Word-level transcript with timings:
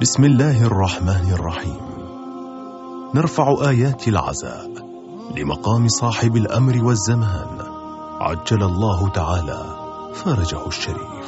بسم 0.00 0.24
الله 0.24 0.62
الرحمن 0.62 1.32
الرحيم. 1.32 1.80
نرفع 3.14 3.68
آيات 3.68 4.08
العزاء 4.08 4.70
لمقام 5.36 5.88
صاحب 5.88 6.36
الأمر 6.36 6.84
والزمان. 6.84 7.58
عجل 8.20 8.62
الله 8.62 9.08
تعالى 9.08 9.64
فرجه 10.14 10.66
الشريف. 10.66 11.26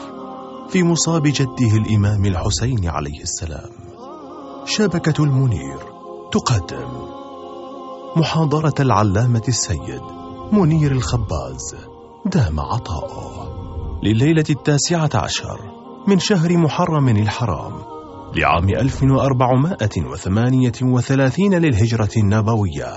في 0.69 0.83
مصاب 0.83 1.23
جده 1.23 1.77
الإمام 1.77 2.25
الحسين 2.25 2.89
عليه 2.89 3.23
السلام. 3.23 3.71
شبكة 4.65 5.25
المنير 5.25 5.79
تقدم. 6.33 6.89
محاضرة 8.17 8.75
العلامة 8.81 9.45
السيد 9.49 10.03
منير 10.53 10.93
الخباز. 10.93 11.77
دام 12.27 12.61
عطاؤه. 12.61 13.49
لليلة 14.03 14.45
التاسعة 14.51 15.11
عشر 15.15 15.61
من 16.09 16.19
شهر 16.19 16.57
محرم 16.57 17.09
الحرام. 17.09 17.92
لعام 18.37 18.69
1438 18.69 21.55
للهجرة 21.55 22.11
النبوية 22.17 22.93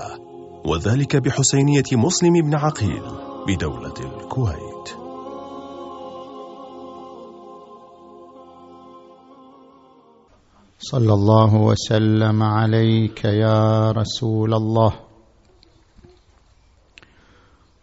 وذلك 0.64 1.16
بحسينية 1.16 1.82
مسلم 1.92 2.32
بن 2.32 2.54
عقيل 2.54 3.02
بدولة 3.48 3.94
الكويت. 4.00 4.66
صلى 10.78 11.12
الله 11.12 11.54
وسلم 11.54 12.42
عليك 12.42 13.24
يا 13.24 13.90
رسول 13.90 14.54
الله 14.54 14.92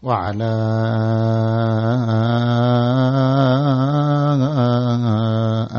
وعلى 0.03 0.53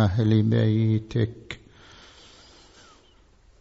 أهل 0.05 0.43
بيتك 0.43 1.44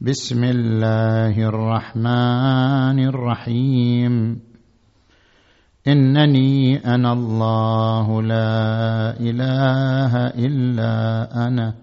بسم 0.00 0.44
الله 0.44 1.48
الرحمن 1.48 2.98
الرحيم. 2.98 4.40
إنني 5.88 6.76
أنا 6.94 7.12
الله 7.12 8.22
لا 8.22 9.20
إله 9.20 10.26
إلا 10.38 11.28
أنا. 11.46 11.74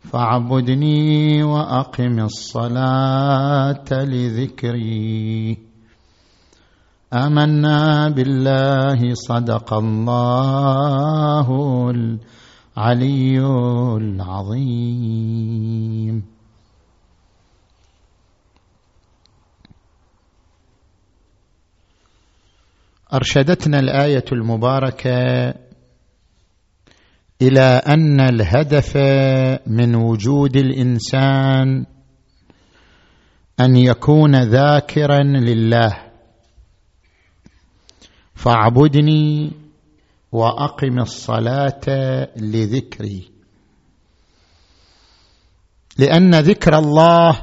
فاعبدني 0.00 1.42
وأقم 1.42 2.20
الصلاة 2.20 3.84
لذكري. 3.90 5.58
آمنا 7.12 8.08
بالله 8.08 9.14
صدق 9.14 9.74
الله 9.74 11.50
العلي 11.90 13.38
العظيم. 13.96 15.56
أرشدتنا 23.16 23.78
الآية 23.78 24.24
المباركة 24.32 25.54
إلى 27.42 27.82
أن 27.86 28.20
الهدف 28.20 28.96
من 29.66 29.94
وجود 29.94 30.56
الإنسان 30.56 31.86
أن 33.60 33.76
يكون 33.76 34.42
ذاكرا 34.42 35.22
لله. 35.22 35.96
فاعبدني 38.34 39.52
وأقم 40.32 40.98
الصلاة 40.98 41.80
لذكري. 42.36 43.30
لأن 45.98 46.34
ذكر 46.34 46.78
الله 46.78 47.42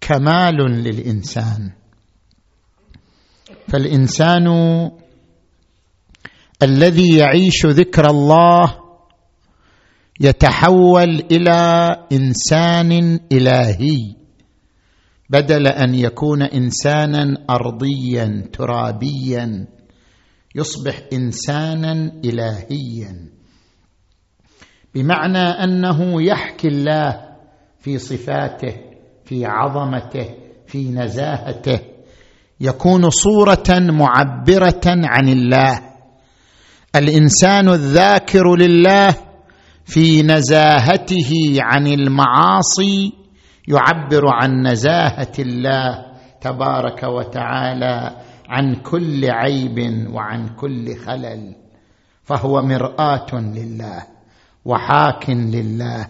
كمال 0.00 0.56
للإنسان. 0.56 1.72
فالإنسان 3.74 4.46
الذي 6.62 7.16
يعيش 7.16 7.66
ذكر 7.66 8.10
الله 8.10 8.76
يتحول 10.20 11.24
إلى 11.30 11.90
إنسان 12.12 13.20
إلهي 13.32 14.14
بدل 15.30 15.66
أن 15.66 15.94
يكون 15.94 16.42
إنسانا 16.42 17.44
أرضيا 17.50 18.48
ترابيا 18.52 19.66
يصبح 20.54 21.00
إنسانا 21.12 22.12
إلهيا. 22.24 23.28
بمعنى 24.94 25.38
أنه 25.38 26.22
يحكي 26.22 26.68
الله 26.68 27.36
في 27.78 27.98
صفاته 27.98 28.76
في 29.24 29.46
عظمته 29.46 30.34
في 30.66 30.88
نزاهته. 30.88 31.93
يكون 32.60 33.10
صورة 33.10 33.64
معبرة 33.70 34.86
عن 34.86 35.28
الله. 35.28 35.80
الإنسان 36.96 37.68
الذاكر 37.68 38.56
لله 38.56 39.14
في 39.84 40.22
نزاهته 40.22 41.56
عن 41.58 41.86
المعاصي 41.86 43.12
يعبر 43.68 44.22
عن 44.26 44.66
نزاهة 44.66 45.32
الله 45.38 46.06
تبارك 46.40 47.02
وتعالى 47.02 48.16
عن 48.48 48.74
كل 48.74 49.30
عيب 49.30 50.08
وعن 50.12 50.48
كل 50.48 50.96
خلل. 50.96 51.54
فهو 52.24 52.62
مرآة 52.62 53.26
لله 53.32 54.02
وحاك 54.64 55.30
لله. 55.30 56.08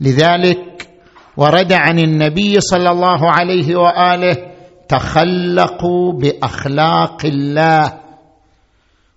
لذلك 0.00 0.88
ورد 1.36 1.72
عن 1.72 1.98
النبي 1.98 2.60
صلى 2.60 2.90
الله 2.90 3.30
عليه 3.32 3.76
وآله 3.76 4.47
تخلقوا 4.88 6.12
بأخلاق 6.12 7.26
الله. 7.26 8.00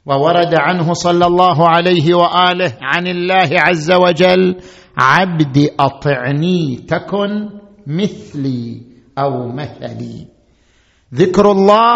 وورد 0.05 0.55
عنه 0.59 0.93
صلى 0.93 1.25
الله 1.25 1.69
عليه 1.69 2.15
وآله 2.15 2.77
عن 2.81 3.07
الله 3.07 3.49
عز 3.59 3.91
وجل 3.91 4.61
عبد 4.97 5.69
أطعني 5.79 6.75
تكن 6.87 7.49
مثلي 7.87 8.81
أو 9.17 9.47
مثلي. 9.47 10.27
ذكر 11.13 11.51
الله 11.51 11.95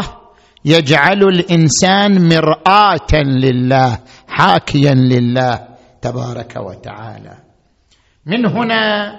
يجعل 0.65 1.23
الإنسان 1.23 2.29
مرآة 2.29 3.13
لله 3.13 3.99
حاكيا 4.27 4.93
لله 4.93 5.67
تبارك 6.01 6.55
وتعالى. 6.55 7.37
من 8.25 8.45
هنا 8.45 9.13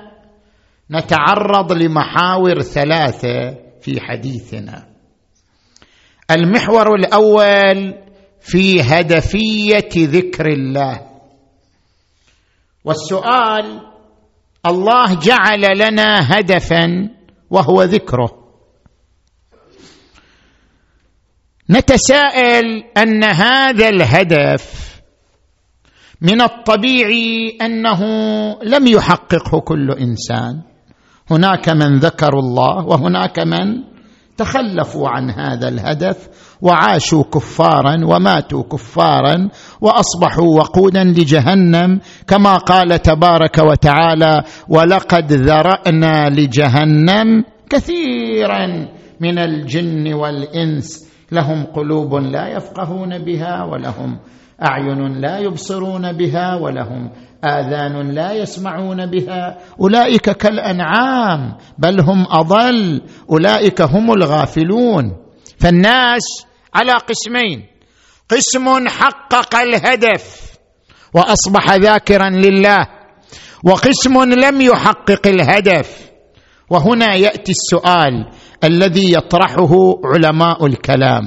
نتعرض 0.91 1.73
لمحاور 1.73 2.63
ثلاثة. 2.63 3.66
في 3.87 4.01
حديثنا. 4.01 4.89
المحور 6.31 6.95
الأول 6.95 7.95
في 8.41 8.83
هدفية 8.83 9.89
ذكر 9.97 10.47
الله. 10.47 11.07
والسؤال 12.85 13.81
الله 14.67 15.15
جعل 15.15 15.79
لنا 15.79 16.39
هدفا 16.39 17.11
وهو 17.51 17.83
ذكره. 17.83 18.53
نتساءل 21.71 22.85
أن 22.97 23.25
هذا 23.25 23.89
الهدف 23.89 24.97
من 26.21 26.41
الطبيعي 26.41 27.59
أنه 27.63 28.03
لم 28.63 28.87
يحققه 28.87 29.61
كل 29.61 29.91
إنسان. 29.93 30.76
هناك 31.31 31.69
من 31.69 31.99
ذكروا 31.99 32.41
الله 32.41 32.87
وهناك 32.87 33.39
من 33.39 33.83
تخلفوا 34.37 35.09
عن 35.09 35.31
هذا 35.31 35.69
الهدف 35.69 36.29
وعاشوا 36.63 37.23
كفارا 37.23 37.97
وماتوا 38.05 38.63
كفارا 38.63 39.49
وأصبحوا 39.81 40.59
وقودا 40.59 41.05
لجهنم 41.05 42.01
كما 42.27 42.57
قال 42.57 43.03
تبارك 43.03 43.59
وتعالى 43.59 44.43
ولقد 44.69 45.33
ذرأنا 45.33 46.31
لجهنم 46.31 47.45
كثيرا 47.71 48.89
من 49.21 49.39
الجن 49.39 50.15
والإنس 50.15 51.07
لهم 51.33 51.65
قلوب 51.65 52.15
لا 52.15 52.49
يفقهون 52.49 53.19
بها 53.19 53.65
ولهم 53.65 54.19
أعين 54.63 55.21
لا 55.21 55.39
يبصرون 55.39 56.13
بها 56.13 56.55
ولهم 56.55 57.11
آذان 57.45 58.15
لا 58.15 58.33
يسمعون 58.33 59.07
بها. 59.07 59.59
أولئك 59.81 60.31
كالأنعام 60.31 61.57
بل 61.79 62.01
هم 62.01 62.27
أضل. 62.31 63.03
أولئك 63.31 63.81
هم 63.83 64.13
الغافلون. 64.13 65.17
فالناس 65.61 66.25
على 66.75 66.93
قسمين. 66.93 67.67
قسم 68.31 68.89
حقق 68.89 69.57
الهدف 69.57 70.57
وأصبح 71.15 71.73
ذاكرا 71.73 72.31
لله 72.31 72.87
وقسم 73.65 74.23
لم 74.23 74.61
يحقق 74.61 75.27
الهدف. 75.27 76.11
وهنا 76.71 77.15
يأتي 77.15 77.53
السؤال 77.53 78.31
الذي 78.65 79.13
يطرحه 79.13 79.73
علماء 80.05 80.67
الكلام. 80.67 81.25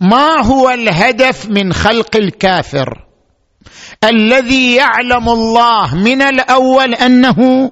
ما 0.00 0.46
هو 0.46 0.70
الهدف 0.70 1.50
من 1.50 1.72
خلق 1.72 2.16
الكافر؟ 2.16 3.09
الذي 4.04 4.74
يعلم 4.74 5.28
الله 5.28 5.94
من 5.94 6.22
الأول 6.22 6.94
أنه 6.94 7.70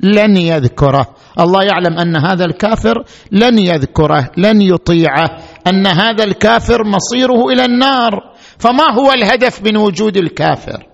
لن 0.00 0.36
يذكره. 0.36 1.14
الله 1.40 1.62
يعلم 1.64 1.98
أن 1.98 2.16
هذا 2.16 2.44
الكافر 2.44 3.04
لن 3.32 3.58
يذكره 3.58 4.30
لن 4.36 4.62
يطيعه 4.62 5.38
أن 5.66 5.86
هذا 5.86 6.24
الكافر 6.24 6.84
مصيره 6.84 7.48
إلى 7.52 7.64
النار. 7.64 8.12
فما 8.58 8.92
هو 8.92 9.12
الهدف 9.12 9.62
من 9.62 9.76
وجود 9.76 10.16
الكافر؟ 10.16 10.86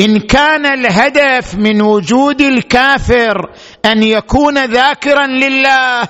إن 0.00 0.18
كان 0.18 0.66
الهدف 0.66 1.54
من 1.54 1.82
وجود 1.82 2.40
الكافر 2.40 3.50
أن 3.86 4.02
يكون 4.02 4.64
ذاكرا 4.64 5.26
لله 5.26 6.02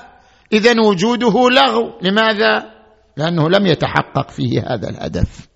اذا 0.53 0.81
وجوده 0.81 1.51
لغو. 1.51 1.93
لماذا؟ 2.03 2.73
لأنه 3.17 3.49
لم 3.49 3.67
يتحقق 3.67 4.31
فيه 4.31 4.61
هذا 4.61 4.89
الهدف. 4.89 5.52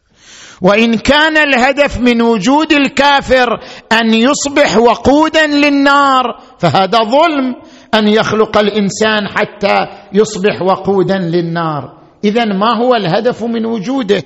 وإن 0.62 0.98
كان 0.98 1.36
الهدف 1.36 1.98
من 1.98 2.22
وجود 2.22 2.72
الكافر 2.72 3.60
أن 3.92 4.14
يصبح 4.14 4.76
وقودا 4.76 5.46
للنار 5.46 6.24
فهذا 6.58 6.98
ظلم 6.98 7.54
أن 7.94 8.08
يخلق 8.08 8.58
الإنسان 8.58 9.28
حتى 9.28 9.76
يصبح 10.12 10.62
وقودا 10.62 11.18
للنار. 11.18 11.98
اذا 12.24 12.44
ما 12.44 12.76
هو 12.76 12.94
الهدف 12.94 13.42
من 13.44 13.66
وجوده؟ 13.66 14.22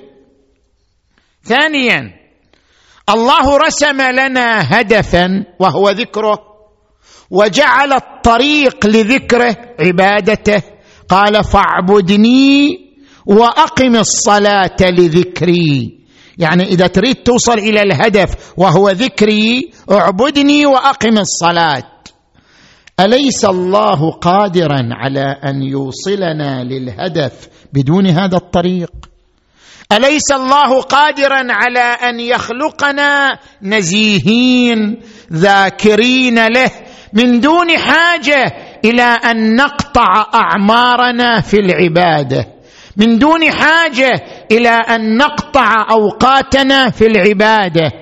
ثانيا 1.44 2.10
الله 3.08 3.56
رسم 3.56 4.02
لنا 4.02 4.80
هدفا 4.80 5.44
وهو 5.60 5.90
ذكره 5.90 6.38
وجعل 7.30 7.92
الطريق 7.92 8.86
لذكره 8.86 9.56
عبادته. 9.80 10.62
قال 11.08 11.44
فاعبدني 11.44 12.78
وأقم 13.26 13.96
الصلاة 13.96 14.76
لذكري. 14.80 15.99
يعني 16.38 16.62
إذا 16.62 16.86
تريد 16.86 17.14
توصل 17.14 17.58
إلى 17.58 17.82
الهدف 17.82 18.52
وهو 18.56 18.90
ذكري 18.90 19.70
أعبدني 19.90 20.66
وأقم 20.66 21.18
الصلاة. 21.18 21.90
أليس 23.00 23.44
الله 23.44 24.10
قادرا 24.10 24.88
على 24.92 25.36
أن 25.44 25.62
يوصلنا 25.62 26.64
للهدف 26.64 27.48
بدون 27.72 28.06
هذا 28.06 28.36
الطريق؟ 28.36 28.90
أليس 29.92 30.32
الله 30.32 30.80
قادرا 30.80 31.46
على 31.50 31.80
أن 31.80 32.20
يخلقنا 32.20 33.38
نزيهين 33.62 35.00
ذاكرين 35.32 36.46
له 36.46 36.70
من 37.12 37.40
دون 37.40 37.78
حاجة 37.78 38.52
إلى 38.84 39.02
أن 39.02 39.56
نقطع 39.56 40.26
أعمارنا 40.34 41.40
في 41.40 41.56
العبادة؟ 41.56 42.46
من 42.96 43.18
دون 43.18 43.50
حاجة 43.50 44.10
إلى 44.52 44.68
أن 44.68 45.16
نقطع 45.16 45.86
أوقاتنا 45.90 46.90
في 46.90 47.06
العبادة. 47.06 47.92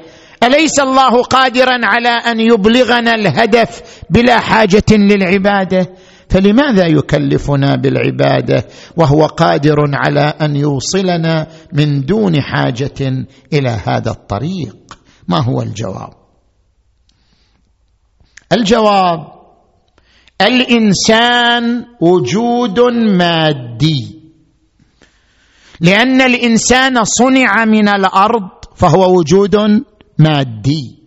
أليس 0.43 0.81
الله 0.81 1.23
قادرا 1.23 1.81
على 1.83 2.09
أن 2.09 2.41
يبلغنا 2.41 3.15
الهدف 3.15 3.83
بلا 4.11 4.41
حاجة 4.41 4.91
للعبادة؟ 4.91 5.89
فلماذا 6.31 6.87
يكلفنا 6.87 7.77
بالعبادة 7.77 8.65
وهو 8.97 9.27
قادر 9.27 9.77
على 9.95 10.35
أن 10.41 10.57
يوصلنا 10.57 11.47
من 11.73 12.01
دون 12.01 12.41
حاجة 12.41 13.27
إلى 13.53 13.69
هذا 13.69 14.11
الطريق؟ 14.11 14.77
ما 15.29 15.39
هو 15.39 15.63
الجواب؟ 15.63 16.13
الجواب 18.53 19.39
الإنسان 20.41 21.85
وجود 22.01 22.81
مادي. 23.19 24.18
لأن 25.81 26.21
الإنسان 26.21 27.05
صنع 27.05 27.65
من 27.65 27.89
الأرض 27.89 28.49
فهو 28.77 29.19
وجود 29.19 29.57
مادي. 30.19 30.99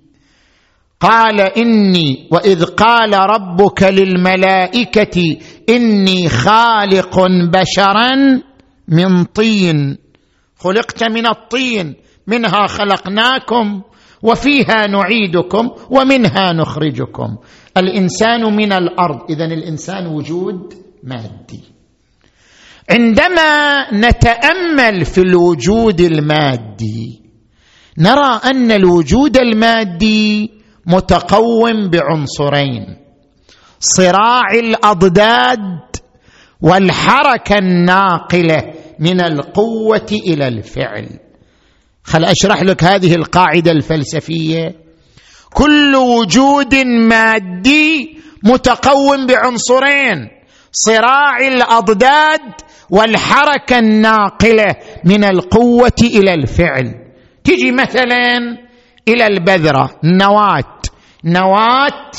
قال 0.99 1.41
إني 1.41 2.27
وإذ 2.31 2.63
قال 2.63 3.13
ربك 3.13 3.83
للملائكة 3.83 5.37
إني 5.69 6.29
خالق 6.29 7.19
بشرا 7.53 8.41
من 8.87 9.23
طين. 9.23 9.97
خلقت 10.59 11.03
من 11.03 11.27
الطين 11.27 11.95
منها 12.27 12.67
خلقناكم 12.67 13.81
وفيها 14.23 14.87
نعيدكم 14.87 15.69
ومنها 15.89 16.53
نخرجكم. 16.53 17.37
الإنسان 17.77 18.55
من 18.55 18.73
الأرض 18.73 19.31
اذا 19.31 19.45
الإنسان 19.45 20.07
وجود 20.07 20.73
مادي. 21.03 21.63
عندما 22.89 23.87
نتأمل 23.93 25.05
في 25.05 25.17
الوجود 25.21 26.01
المادي 26.01 27.21
نرى 27.97 28.39
أن 28.45 28.71
الوجود 28.71 29.37
المادي 29.37 30.51
متقوم 30.85 31.89
بعنصرين 31.89 32.97
صراع 33.79 34.51
الأضداد 34.53 35.79
والحركة 36.61 37.57
الناقلة 37.57 38.73
من 38.99 39.21
القوة 39.21 40.07
إلى 40.11 40.47
الفعل. 40.47 41.09
خل 42.03 42.25
أشرح 42.25 42.63
لك 42.63 42.83
هذه 42.83 43.15
القاعدة 43.15 43.71
الفلسفية. 43.71 44.75
كل 45.53 45.95
وجود 45.95 46.75
مادي 47.09 48.17
متقوم 48.43 49.25
بعنصرين. 49.25 50.27
صراع 50.71 51.37
الأضداد 51.37 52.41
والحركة 52.89 53.79
الناقلة 53.79 54.75
من 55.05 55.23
القوة 55.23 56.01
إلى 56.03 56.33
الفعل. 56.33 56.93
تجي 57.43 57.71
مثلا 57.71 58.37
إلى 59.07 59.27
البذرة 59.27 59.89
نواة. 60.03 60.81
نواة 61.25 62.11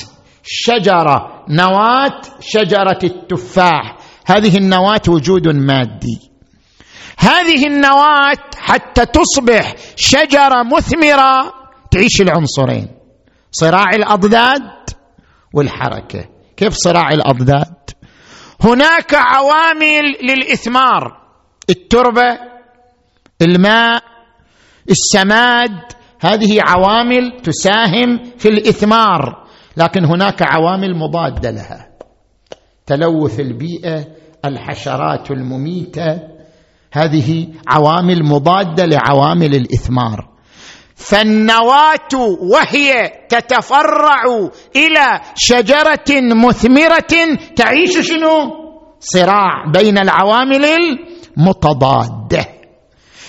شجرة. 0.42 1.44
نواة 1.48 2.20
شجرة 2.40 2.98
التفاح. 3.04 3.96
هذه 4.26 4.58
النواة 4.58 5.02
وجود 5.08 5.48
مادي. 5.48 6.30
هذه 7.18 7.66
النواة 7.66 8.50
حتى 8.56 9.06
تصبح 9.06 9.74
شجرة 9.96 10.62
مثمرة 10.76 11.52
تعيش 11.90 12.20
العنصرين. 12.20 12.88
صراع 13.52 13.90
الأضداد 13.94 14.70
والحركة. 15.54 16.24
كيف 16.56 16.74
صراع 16.74 17.10
الأضداد؟ 17.10 17.74
هناك 18.64 19.14
عوامل 19.14 20.16
للإثمار. 20.22 21.22
التربة 21.70 22.38
الماء 23.42 24.02
السماد 24.90 25.78
هذه 26.20 26.58
عوامل 26.68 27.40
تساهم 27.42 28.18
في 28.38 28.48
الإثمار 28.48 29.46
لكن 29.76 30.04
هناك 30.04 30.42
عوامل 30.42 30.98
مضادة 30.98 31.50
لها. 31.50 31.90
تلوث 32.86 33.40
البيئة 33.40 34.04
الحشرات 34.44 35.30
المميتة 35.30 36.20
هذه 36.92 37.48
عوامل 37.68 38.24
مضادة 38.24 38.84
لعوامل 38.86 39.54
الإثمار. 39.54 40.31
فالنواة 41.02 42.14
وهي 42.40 43.12
تتفرع 43.28 44.22
إلى 44.76 45.20
شجرة 45.34 46.20
مثمرة 46.34 47.38
تعيش 47.56 47.98
شنو؟ 47.98 48.62
صراع 49.00 49.70
بين 49.74 49.98
العوامل 49.98 50.64
المتضادة. 51.36 52.48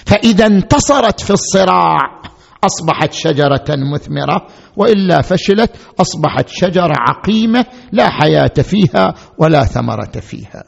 فإذا 0.06 0.46
انتصرت 0.46 1.22
في 1.22 1.32
الصراع 1.32 2.22
أصبحت 2.63 3.13
شجرة 3.13 3.65
مثمرة 3.94 4.48
وإلا 4.77 5.22
فشلت 5.22 5.72
أصبحت 6.01 6.50
شجرة 6.50 6.94
عقيمة 7.00 7.65
لا 7.92 8.10
حياة 8.10 8.53
فيها 8.63 9.13
ولا 9.38 9.63
ثمرة 9.63 10.20
فيها. 10.22 10.63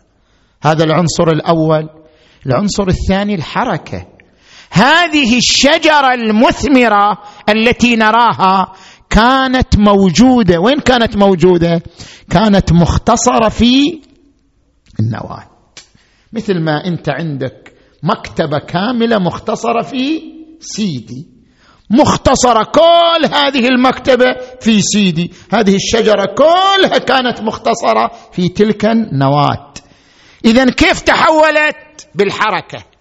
هذا 0.64 0.84
العنصر 0.84 1.28
الأول. 1.28 1.90
العنصر 2.46 2.88
الثاني 2.88 3.36
الحركة. 3.36 4.14
هذه 4.72 5.38
الشجرة 5.38 6.13
المثمرة 6.13 7.17
التي 7.50 7.95
نراها 7.95 8.74
كانت 9.10 9.77
موجودة. 9.77 10.60
وين 10.60 10.79
كانت 10.79 11.17
موجودة؟ 11.17 11.81
كانت 12.29 12.74
مختصرة 12.74 13.50
في 13.50 14.01
النواه 15.00 15.43
مثل 16.34 16.60
ما 16.60 16.86
أنت 16.86 17.10
عندك 17.10 17.74
مكتبة 18.03 18.60
كاملة 18.60 19.19
مختصرة 19.19 19.81
في 19.81 20.22
سيدي 20.60 21.27
مختصرة 21.89 22.63
كل 22.63 23.25
هذه 23.36 23.67
المكتبة 23.67 24.25
في 24.62 24.81
سيدي 24.81 25.31
هذه 25.53 25.75
الشجرة 25.75 26.25
كلها 26.25 26.98
كانت 26.98 27.41
مختصرة 27.41 28.12
في 28.31 28.50
تلك 28.50 28.86
النواه 28.86 29.74
اذا 30.45 30.65
كيف 30.65 31.01
تحولت 31.01 32.07
بالحركة؟ 32.15 32.95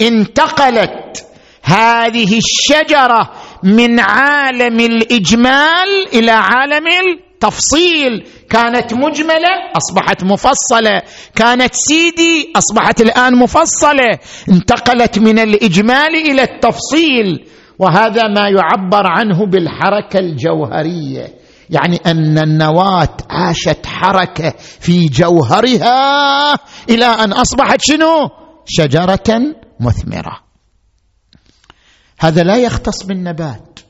انتقلت 0.00 1.26
هذه 1.62 2.38
الشجرة 2.38 3.30
من 3.62 4.00
عالم 4.00 4.80
الإجمال 4.80 6.08
إلى 6.14 6.30
عالم 6.30 6.84
التفصيل. 6.86 8.26
كانت 8.50 8.94
مجملة 8.94 9.48
أصبحت 9.76 10.24
مفصلة. 10.24 11.02
كانت 11.34 11.74
سيدي 11.74 12.52
أصبحت 12.56 13.00
الآن 13.00 13.34
مفصلة. 13.34 14.18
انتقلت 14.48 15.18
من 15.18 15.38
الإجمال 15.38 16.14
إلى 16.14 16.42
التفصيل. 16.42 17.46
وهذا 17.78 18.22
ما 18.28 18.48
يعبر 18.48 19.06
عنه 19.06 19.46
بالحركة 19.46 20.18
الجوهرية. 20.18 21.28
يعني 21.70 22.00
أن 22.06 22.38
النواة 22.38 23.16
عاشت 23.30 23.86
حركة 23.86 24.54
في 24.80 25.06
جوهرها 25.06 26.54
إلى 26.90 27.06
أن 27.06 27.32
أصبحت 27.32 27.80
شنو؟ 27.82 28.28
شجرة 28.66 29.54
مثمرة. 29.80 30.40
هذا 32.20 32.42
لا 32.42 32.56
يختص 32.56 33.02
بالنبات. 33.02 33.80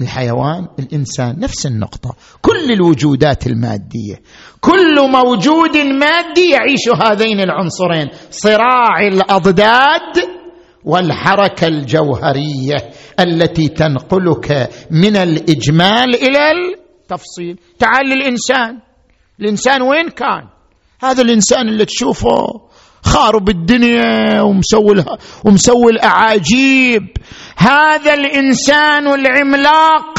الحيوان 0.00 0.68
الإنسان 0.78 1.38
نفس 1.38 1.66
النقطة. 1.66 2.16
كل 2.42 2.72
الوجودات 2.72 3.46
المادية 3.46 4.22
كل 4.60 5.10
موجود 5.12 5.76
مادي 5.76 6.50
يعيش 6.50 6.88
هذين 7.02 7.40
العنصرين 7.40 8.08
صراع 8.30 9.00
الأضداد 9.00 10.38
والحركة 10.84 11.66
الجوهرية 11.66 12.90
التي 13.20 13.68
تنقلك 13.68 14.70
من 14.90 15.16
الإجمال 15.16 16.14
إلى 16.14 16.50
التفصيل. 16.50 17.58
تعال 17.78 18.06
للإنسان. 18.06 18.78
الإنسان 19.40 19.82
وين 19.82 20.08
كان؟ 20.08 20.48
هذا 21.02 21.22
الإنسان 21.22 21.68
اللي 21.68 21.84
تشوفه. 21.84 22.67
خارب 23.02 23.48
الدنيا 23.48 24.40
ومسوي 24.42 25.04
ومسوي 25.44 25.90
الأعاجيب. 25.92 27.08
هذا 27.56 28.14
الإنسان 28.14 29.06
العملاق 29.06 30.18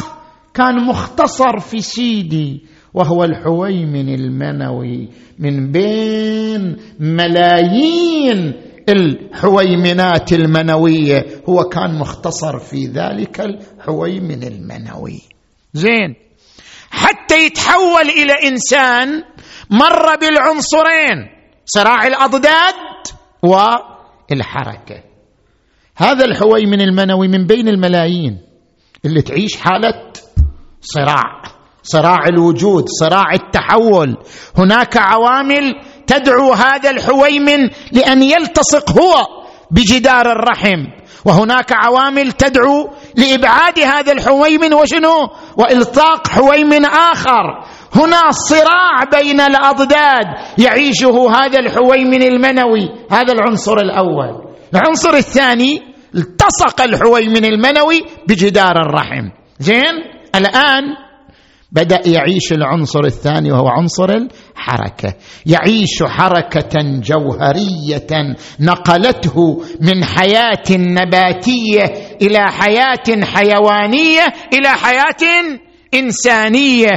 كان 0.54 0.86
مختصر 0.86 1.60
في 1.60 1.82
سيدي 1.82 2.66
وهو 2.94 3.24
الحويمن 3.24 4.10
المنوي 4.16 5.10
من 5.40 5.72
بين 5.72 6.78
ملايين 7.00 8.54
الحويمنات 8.90 10.34
المنوية. 10.34 11.26
هو 11.50 11.64
كان 11.64 12.00
مختصر 12.00 12.60
في 12.60 12.86
ذلك 12.86 13.42
الحويمن 13.42 14.44
المنوي. 14.44 15.22
زين. 15.74 16.16
حتى 16.92 17.46
يتحول 17.46 18.10
إلى 18.10 18.34
إنسان 18.48 19.24
مر 19.70 20.16
بالعنصرين. 20.22 21.39
صراع 21.72 22.08
الأضداد 22.08 22.74
والحركة. 23.44 25.04
هذا 25.98 26.26
الحويمن 26.26 26.82
المنوي 26.82 27.28
من 27.28 27.48
بين 27.48 27.68
الملايين 27.68 28.38
اللي 29.06 29.22
تعيش 29.22 29.58
حالة 29.58 30.12
صراع 30.82 31.42
صراع 31.84 32.18
الوجود 32.28 32.86
صراع 32.90 33.34
التحول. 33.34 34.18
هناك 34.58 34.98
عوامل 34.98 35.76
تدعو 36.08 36.54
هذا 36.54 36.90
الحويمن 36.90 37.70
لأن 37.92 38.24
يلتصق 38.24 38.92
هو 39.00 39.14
بجدار 39.72 40.32
الرحم. 40.32 40.86
وهناك 41.26 41.74
عوامل 41.74 42.32
تدعو 42.32 42.90
لإبعاد 43.16 43.80
هذا 43.80 44.12
الحويمن 44.12 44.74
وشنو؟ 44.74 45.30
وإلطاق 45.58 46.28
حويمن 46.28 46.86
آخر. 46.86 47.66
هنا 47.96 48.32
صراع 48.32 49.04
بين 49.22 49.42
الأضداد 49.42 50.26
يعيشه 50.58 51.30
هذا 51.32 51.60
الحويمن 51.60 52.24
المنوي 52.24 52.90
هذا 53.12 53.34
العنصر 53.34 53.78
الأول. 53.78 54.50
العنصر 54.76 55.14
الثاني 55.14 55.82
التصق 56.16 56.82
الحويمن 56.82 57.46
المنوي 57.46 58.04
بجدار 58.28 58.76
الرحم. 58.82 59.30
زين؟ 59.60 60.04
الآن 60.36 60.84
بدأ 61.72 62.00
يعيش 62.06 62.52
العنصر 62.52 63.00
الثاني 63.06 63.52
وهو 63.52 63.68
عنصر 63.68 64.10
الحركة. 64.10 65.14
يعيش 65.46 66.04
حركة 66.04 66.80
جوهرية 66.84 68.36
نقلته 68.60 69.64
من 69.82 70.06
حياة 70.06 70.70
نباتية 70.72 71.84
إلى 72.22 72.52
حياة 72.52 73.26
حيوانية 73.26 74.26
إلى 74.54 74.70
حياة 74.70 75.60
إنسانية. 75.94 76.90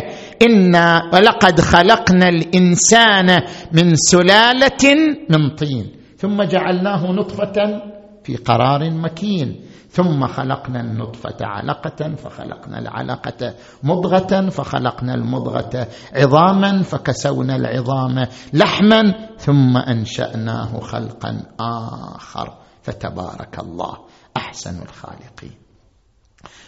أنا 0.42 1.10
ولقد 1.12 1.60
خلقنا 1.60 2.28
الانسان 2.28 3.42
من 3.72 3.94
سلاله 3.94 5.16
من 5.30 5.54
طين. 5.56 5.92
ثم 6.18 6.42
جعلناه 6.42 7.12
نطفه 7.12 7.82
في 8.24 8.36
قرار 8.36 8.90
مكين. 8.90 9.60
ثم 9.90 10.26
خلقنا 10.26 10.80
النطفه 10.80 11.36
علقه 11.40 12.14
فخلقنا 12.14 12.78
العلقه 12.78 13.54
مضغه 13.82 14.48
فخلقنا 14.48 15.14
المضغه 15.14 15.88
عظاما 16.14 16.82
فكسونا 16.82 17.56
العظام 17.56 18.26
لحما 18.52 19.28
ثم 19.38 19.76
انشاناه 19.76 20.80
خلقا 20.80 21.42
اخر. 21.60 22.58
فتبارك 22.82 23.58
الله 23.58 23.98
احسن 24.36 24.82
الخالقين. 24.82 25.52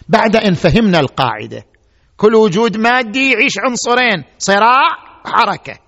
بعد 0.08 0.36
أن 0.36 0.54
فهمنا 0.54 1.00
القاعدة 1.00 1.64
كل 2.24 2.34
وجود 2.34 2.76
مادي 2.76 3.30
يعيش 3.30 3.52
عنصرين 3.58 4.24
صراع 4.38 4.82
حركة. 5.24 5.78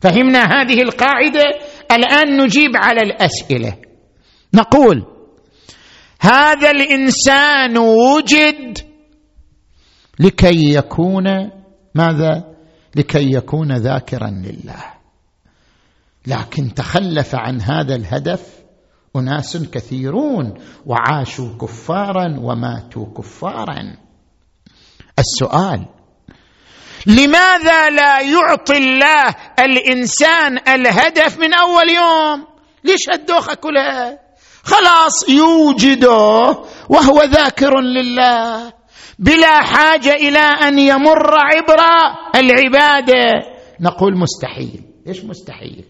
فهمنا 0.00 0.38
هذه 0.38 0.82
القاعدة؟ 0.82 1.42
الآن 1.92 2.42
نجيب 2.42 2.70
على 2.74 3.00
الأسئلة. 3.00 3.76
نقول 4.54 5.06
هذا 6.20 6.70
الإنسان 6.70 7.78
وجد 7.78 8.78
لكي 10.20 10.74
يكون 10.74 11.24
ماذا؟ 11.94 12.44
لكي 12.96 13.36
يكون 13.36 13.72
ذاكرا 13.72 14.30
لله. 14.30 14.84
لكن 16.26 16.74
تخلف 16.74 17.34
عن 17.34 17.60
هذا 17.60 17.94
الهدف 17.94 18.56
أناس 19.16 19.56
كثيرون 19.56 20.54
وعاشوا 20.86 21.58
كفارا 21.58 22.36
وماتوا 22.40 23.06
كفارا. 23.18 24.05
السؤال. 25.18 25.86
لماذا 27.06 27.90
لا 27.90 28.20
يعطي 28.20 28.76
الله 28.76 29.34
الإنسان 29.58 30.58
الهدف 30.68 31.38
من 31.38 31.54
أول 31.54 31.90
يوم؟ 31.90 32.46
ليش 32.84 33.00
هالدوخه 33.12 33.54
كلها؟ 33.54 34.18
خلاص 34.64 35.28
يوجده 35.28 36.58
وهو 36.88 37.22
ذاكر 37.22 37.80
لله. 37.80 38.72
بلا 39.18 39.62
حاجة 39.62 40.12
إلى 40.14 40.38
أن 40.38 40.78
يمر 40.78 41.34
عبر 41.34 41.80
العبادة. 42.34 43.32
نقول 43.80 44.18
مستحيل. 44.18 44.82
إيش 45.08 45.24
مستحيل؟ 45.24 45.84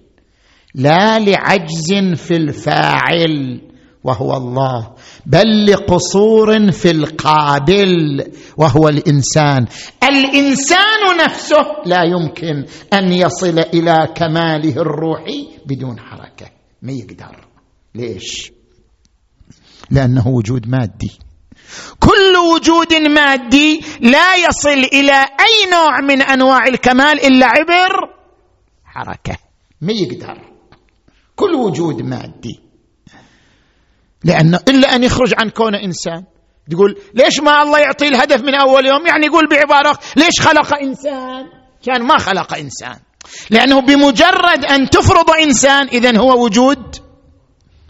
لا 0.74 1.18
لعجز 1.18 1.94
في 2.16 2.36
الفاعل. 2.36 3.60
وهو 4.06 4.36
الله. 4.36 4.94
بل 5.26 5.66
لقصور 5.66 6.72
في 6.72 6.90
القابل 6.90 8.24
وهو 8.56 8.88
الإنسان. 8.88 9.66
الإنسان 10.02 11.16
نفسه 11.24 11.66
لا 11.86 12.02
يمكن 12.04 12.64
أن 12.92 13.12
يصل 13.12 13.58
إلى 13.58 14.08
كماله 14.14 14.76
الروحي 14.76 15.48
بدون 15.66 16.00
حركة 16.00 16.46
ما 16.82 16.92
يقدر. 16.92 17.46
ليش؟ 17.94 18.52
لأنه 19.90 20.28
وجود 20.28 20.68
مادي. 20.68 21.18
كل 22.00 22.36
وجود 22.54 22.94
مادي 22.94 23.80
لا 24.00 24.36
يصل 24.36 24.78
إلى 24.92 25.18
أي 25.20 25.70
نوع 25.72 26.00
من 26.00 26.22
أنواع 26.22 26.66
الكمال 26.66 27.26
إلا 27.26 27.46
عبر 27.46 27.92
حركة 28.84 29.36
ما 29.80 29.92
يقدر. 29.92 30.38
كل 31.36 31.54
وجود 31.54 32.02
مادي. 32.02 32.65
لأنه 34.26 34.58
إلا 34.68 34.94
أن 34.94 35.04
يخرج 35.04 35.34
عن 35.38 35.50
كونه 35.50 35.78
إنسان. 35.78 36.24
تقول 36.70 36.98
ليش 37.14 37.40
ما 37.40 37.62
الله 37.62 37.78
يعطي 37.78 38.08
الهدف 38.08 38.42
من 38.42 38.54
أول 38.54 38.86
يوم؟ 38.86 39.06
يعني 39.06 39.26
يقول 39.26 39.48
بعبارة 39.48 39.98
ليش 40.16 40.40
خلق 40.40 40.74
إنسان؟ 40.74 41.46
كان 41.86 42.02
ما 42.02 42.18
خلق 42.18 42.54
إنسان. 42.54 42.96
لأنه 43.50 43.80
بمجرد 43.80 44.64
أن 44.64 44.90
تفرض 44.90 45.30
إنسان 45.30 45.88
إذا 45.88 46.18
هو 46.18 46.44
وجود 46.44 46.96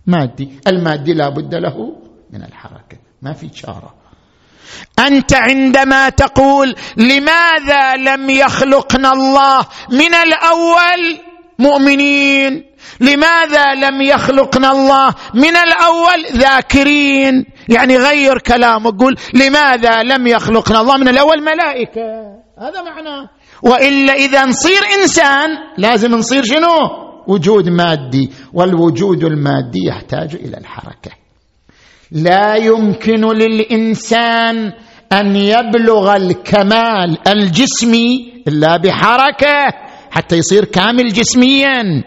مادي. 0.06 0.60
المادي 0.66 1.12
لا 1.12 1.28
بد 1.28 1.54
له 1.54 1.96
من 2.32 2.42
الحركة. 2.42 2.98
ما 3.22 3.32
في 3.32 3.50
شارة. 3.54 3.94
أنت 4.98 5.34
عندما 5.34 6.08
تقول 6.08 6.74
لماذا 6.96 7.96
لم 7.96 8.30
يخلقنا 8.30 9.12
الله 9.12 9.66
من 9.90 10.14
الأول؟ 10.14 11.18
مؤمنين. 11.58 12.64
لماذا 13.00 13.74
لم 13.74 14.02
يخلقنا 14.02 14.72
الله 14.72 15.14
من 15.34 15.56
الأول 15.56 16.26
ذاكرين؟ 16.32 17.44
يعني 17.68 17.96
غير 17.96 18.38
كلامه 18.38 18.92
قول 18.98 19.16
لماذا 19.34 20.02
لم 20.02 20.26
يخلقنا 20.26 20.80
الله 20.80 20.96
من 20.96 21.08
الأول 21.08 21.42
ملائكة؟ 21.42 22.02
هذا 22.58 22.82
معناه. 22.82 23.28
وإلا 23.62 24.12
إذا 24.12 24.44
نصير 24.44 24.80
إنسان 25.02 25.48
لازم 25.78 26.14
نصير 26.14 26.44
شنو؟ 26.44 27.06
وجود 27.26 27.68
مادي 27.68 28.30
والوجود 28.52 29.24
المادي 29.24 29.78
يحتاج 29.88 30.34
إلى 30.34 30.56
الحركة. 30.56 31.10
لا 32.12 32.56
يمكن 32.56 33.24
للإنسان 33.32 34.72
أن 35.12 35.36
يبلغ 35.36 36.16
الكمال 36.16 37.18
الجسمي 37.28 38.42
إلا 38.48 38.76
بحركة 38.76 39.72
حتى 40.10 40.36
يصير 40.36 40.64
كامل 40.64 41.12
جسميا. 41.12 42.04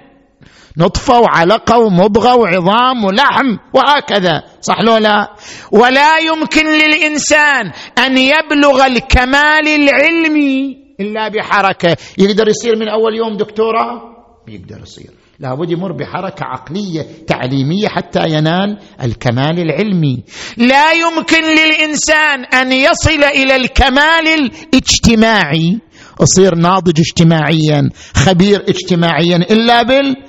نطفه 0.78 1.20
وعلقه 1.20 1.78
ومضغة 1.78 2.36
وعظام 2.36 3.06
ولحم 3.06 3.58
وهكذا 3.74 4.44
صح 4.62 4.82
لو 4.82 4.98
لا؟ 4.98 5.36
ولا 5.72 6.18
يمكن 6.18 6.66
للإنسان 6.66 7.72
أن 7.98 8.18
يبلغ 8.18 8.86
الكمال 8.86 9.68
العلمي 9.68 10.78
إلا 11.00 11.28
بحركة. 11.28 11.98
يقدر 12.18 12.48
يصير 12.48 12.76
من 12.76 12.90
أول 12.90 13.16
يوم 13.16 13.38
دكتوراه 13.38 14.02
يقدر 14.48 14.82
يصير. 14.82 15.10
لابد 15.40 15.72
يمر 15.72 15.92
بحركة 15.92 16.46
عقلية 16.46 17.08
تعليمية 17.28 17.88
حتى 17.88 18.20
ينال 18.30 18.80
الكمال 19.04 19.60
العلمي. 19.60 20.24
لا 20.58 20.92
يمكن 20.92 21.44
للإنسان 21.44 22.46
أن 22.46 22.72
يصل 22.72 23.24
إلى 23.24 23.56
الكمال 23.56 24.28
الاجتماعي. 24.28 25.80
يصير 26.22 26.56
ناضج 26.56 27.00
اجتماعيا 27.00 27.90
خبير 28.16 28.64
اجتماعيا 28.70 29.38
إلا 29.38 29.84
بالحركه 29.84 30.29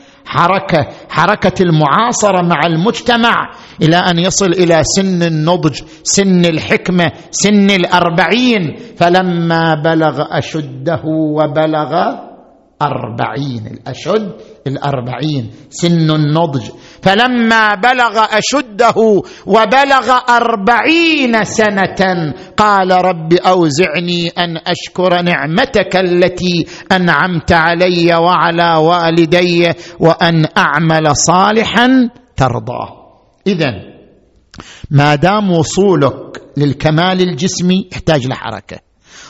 حركة 1.08 1.54
المعاصرة 1.60 2.42
مع 2.42 2.60
المجتمع 2.66 3.50
إلى 3.82 3.96
أن 3.96 4.18
يصل 4.18 4.46
إلى 4.46 4.82
سن 4.96 5.22
النضج 5.22 5.80
سن 6.02 6.44
الحكمة 6.44 7.12
سن 7.30 7.70
الأربعين. 7.70 8.76
فلما 8.96 9.74
بلغ 9.74 10.22
أشده 10.38 11.02
وبلغ 11.04 12.29
أربعين 12.82 13.66
الأشد 13.66 14.32
الأربعين 14.66 15.50
سن 15.70 16.10
النضج. 16.10 16.62
فلما 17.02 17.74
بلغ 17.74 18.24
أشده 18.38 19.22
وبلغ 19.46 20.18
أربعين 20.28 21.44
سنة 21.44 22.32
قال 22.56 22.90
رب 22.90 23.32
أوزعني 23.32 24.28
أن 24.28 24.56
أشكر 24.56 25.22
نعمتك 25.22 25.96
التي 25.96 26.66
أنعمت 26.92 27.52
علي 27.52 28.14
وعلى 28.14 28.74
والدي 28.74 29.72
وأن 30.00 30.46
أعمل 30.56 31.16
صالحا 31.16 32.10
ترضاه. 32.36 32.96
إذا 33.46 33.72
ما 34.90 35.14
دام 35.14 35.50
وصولك 35.50 36.42
للكمال 36.56 37.20
الجسمي 37.20 37.88
يحتاج 37.92 38.26
لحركة. 38.26 38.78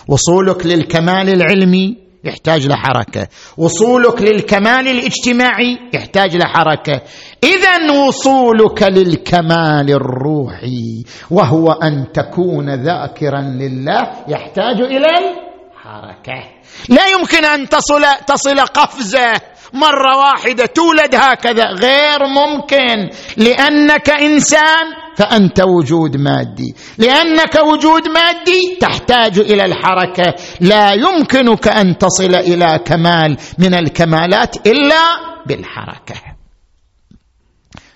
وصولك 0.09 0.67
للكمال 0.67 1.29
العلمي 1.29 2.10
يحتاج 2.25 2.67
لحركه 2.67 3.29
وصولك 3.57 4.23
للكمال 4.23 4.89
الاجتماعي 4.89 5.79
يحتاج 5.95 6.37
لحركه 6.37 7.03
اذا 7.45 7.93
وصولك 7.93 8.83
للكمال 8.83 9.91
الروحي 9.91 11.05
وهو 11.31 11.73
أن 11.73 12.13
تكون 12.13 12.75
ذاكرا 12.75 13.41
لله 13.41 14.11
يحتاج 14.29 14.81
إلى 14.81 15.07
الحركة. 15.19 16.45
لا 16.89 17.07
يمكن 17.07 17.45
أن 17.45 17.69
تصل 17.69 18.05
تصل 18.27 18.61
قفزة 18.61 19.33
مرة 19.73 20.17
واحدة 20.17 20.67
تولد 20.67 21.15
هكذا. 21.15 21.65
غير 21.65 22.19
ممكن. 22.27 23.11
لأنك 23.37 24.11
إنسان 24.11 24.87
فأنت 25.17 25.61
وجود 25.61 26.17
مادي. 26.17 26.75
لأنك 26.99 27.55
وجود 27.55 28.09
مادي 28.09 28.79
تحتاج 28.81 29.39
إلى 29.39 29.65
الحركة. 29.65 30.35
لا 30.61 30.93
يمكنك 30.93 31.69
أن 31.69 31.99
تصل 31.99 32.35
إلى 32.35 32.81
كمال 32.85 33.37
من 33.59 33.75
الكمالات 33.75 34.67
إلا 34.67 35.03
بالحركة. 35.47 36.15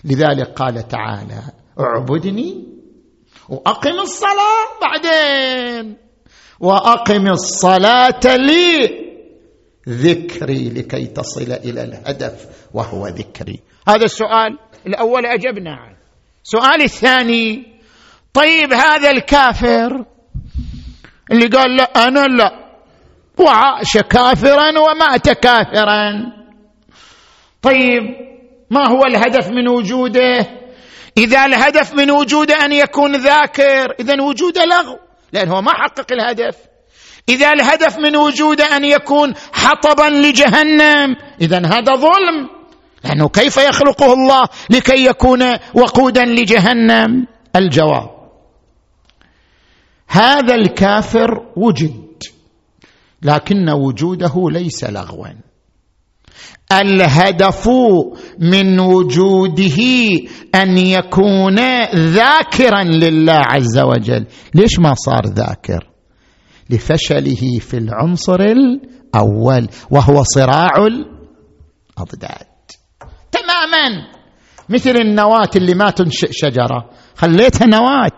لذلك 0.05 0.49
قال 0.57 0.89
تعالى 0.89 1.43
اعبدني 1.81 2.65
وأقم 3.49 4.01
الصلاة. 4.01 4.67
بعدين 4.83 5.97
وأقم 6.61 7.27
الصلاة 7.27 8.21
لي. 8.25 9.04
ذكري 9.89 10.69
لكي 10.69 11.07
تصل 11.07 11.53
إلى 11.53 11.83
الهدف 11.83 12.47
وهو 12.75 13.07
ذكري. 13.07 13.61
هذا 13.89 14.05
السؤال 14.05 14.59
الأول 14.87 15.27
أجبنا 15.27 15.71
عنه. 15.71 15.97
السؤال 16.45 16.83
الثاني 16.83 17.75
طيب 18.35 18.73
هذا 18.73 19.11
الكافر 19.11 20.05
اللي 21.33 21.47
قال 21.47 21.77
لا 21.77 21.85
أنا 21.85 22.21
لا 22.21 22.65
وعاش 23.39 23.99
كافرا 23.99 24.79
ومات 24.79 25.29
كافرا. 25.29 26.33
طيب 27.63 28.03
ما 28.71 28.89
هو 28.89 29.05
الهدف 29.05 29.49
من 29.49 29.69
وجوده؟ 29.69 30.47
إذا 31.19 31.45
الهدف 31.45 31.95
من 31.95 32.11
وجوده 32.11 32.65
أن 32.65 32.73
يكون 32.73 33.17
ذاكر 33.17 33.95
اذا 34.01 34.23
وجوده 34.23 34.65
لغو 34.65 34.99
لأنه 35.33 35.61
ما 35.61 35.73
حقق 35.73 36.13
الهدف. 36.13 36.57
إذا 37.29 37.53
الهدف 37.53 37.99
من 37.99 38.17
وجوده 38.17 38.77
أن 38.77 38.85
يكون 38.85 39.35
حطبا 39.53 40.11
لجهنم 40.11 41.17
اذا 41.41 41.59
هذا 41.59 41.95
ظلم. 41.97 42.49
لأنه 43.05 43.29
كيف 43.29 43.57
يخلقه 43.57 44.13
الله 44.13 44.49
لكي 44.71 45.07
يكون 45.07 45.43
وقودا 45.75 46.25
لجهنم؟ 46.25 47.27
الجواب. 47.57 48.11
هذا 50.09 50.55
الكافر 50.55 51.47
وجد 51.57 52.23
لكن 53.23 53.71
وجوده 53.71 54.35
ليس 54.51 54.85
لغوا. 54.85 55.29
الهدف 56.73 57.69
من 58.39 58.81
وجوده 58.81 59.79
أن 60.55 60.79
يكون 60.79 61.59
ذاكرا 61.95 62.83
لله 62.85 63.43
عز 63.47 63.79
وجل. 63.79 64.27
ليش 64.55 64.79
ما 64.79 64.95
صار 64.95 65.27
ذاكر؟ 65.27 65.94
لفشله 66.71 67.59
في 67.61 67.77
العنصر 67.79 68.41
الأول 68.41 69.69
وهو 69.91 70.23
صراع 70.23 70.77
الأضداد. 70.77 72.47
تماما. 73.33 74.07
مثل 74.69 74.91
النواة 74.91 75.51
اللي 75.57 75.75
ما 75.75 75.91
تنشئ 75.91 76.33
شجرة. 76.33 76.91
خليتها 77.17 77.67
نواة 77.67 78.11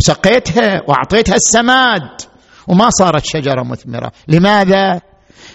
وسقيتها 0.00 0.82
وأعطيتها 0.88 1.34
السماد 1.34 2.20
وما 2.68 2.90
صارت 2.90 3.24
شجرة 3.24 3.62
مثمرة. 3.62 4.12
لماذا؟ 4.28 5.00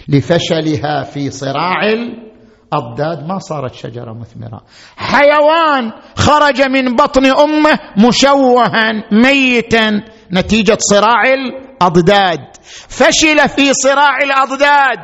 لفشلها 0.08 1.02
في 1.02 1.30
صراع 1.30 1.80
الأضداد. 1.92 3.26
ما 3.28 3.38
صارت 3.38 3.74
شجرة 3.74 4.12
مثمرة. 4.12 4.60
حيوان 4.96 5.92
خرج 6.16 6.62
من 6.62 6.96
بطن 6.96 7.26
أمه 7.26 7.78
مشوها 8.08 8.92
ميتا 9.12 10.02
نتيجة 10.32 10.78
صراع 10.80 11.22
الأضداد. 11.82 12.56
فشل 12.88 13.48
في 13.48 13.74
صراع 13.74 14.16
الأضداد. 14.22 14.98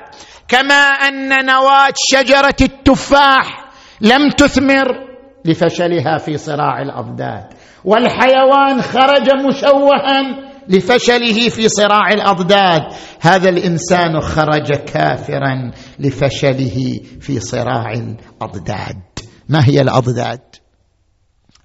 كما 0.49 0.75
أن 0.75 1.47
نواة 1.47 1.95
شجرة 2.13 2.57
التفاح 2.61 3.71
لم 4.01 4.31
تثمر 4.31 4.87
لفشلها 5.45 6.19
في 6.19 6.37
صراع 6.37 6.83
الأضداد. 6.83 7.47
والحيوان 7.85 8.83
خرج 8.83 9.31
مشوها 9.49 10.49
لفشله 10.69 11.49
في 11.49 11.69
صراع 11.69 12.09
الأضداد. 12.09 12.83
هذا 13.21 13.49
الإنسان 13.49 14.21
خرج 14.21 14.73
كافرا 14.73 15.71
لفشله 15.99 17.01
في 17.21 17.41
صراع 17.41 17.93
الأضداد. 17.93 19.03
ما 19.49 19.65
هي 19.65 19.81
الأضداد؟ 19.81 20.41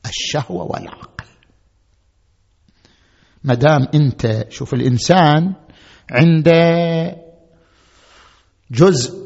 الشهوة 0.06 0.63
والعقل. 0.63 1.12
ما 3.43 3.53
دام 3.53 3.88
انت 3.95 4.45
شوف 4.49 4.73
الانسان 4.73 5.53
عنده 6.12 7.15
جزء 8.71 9.23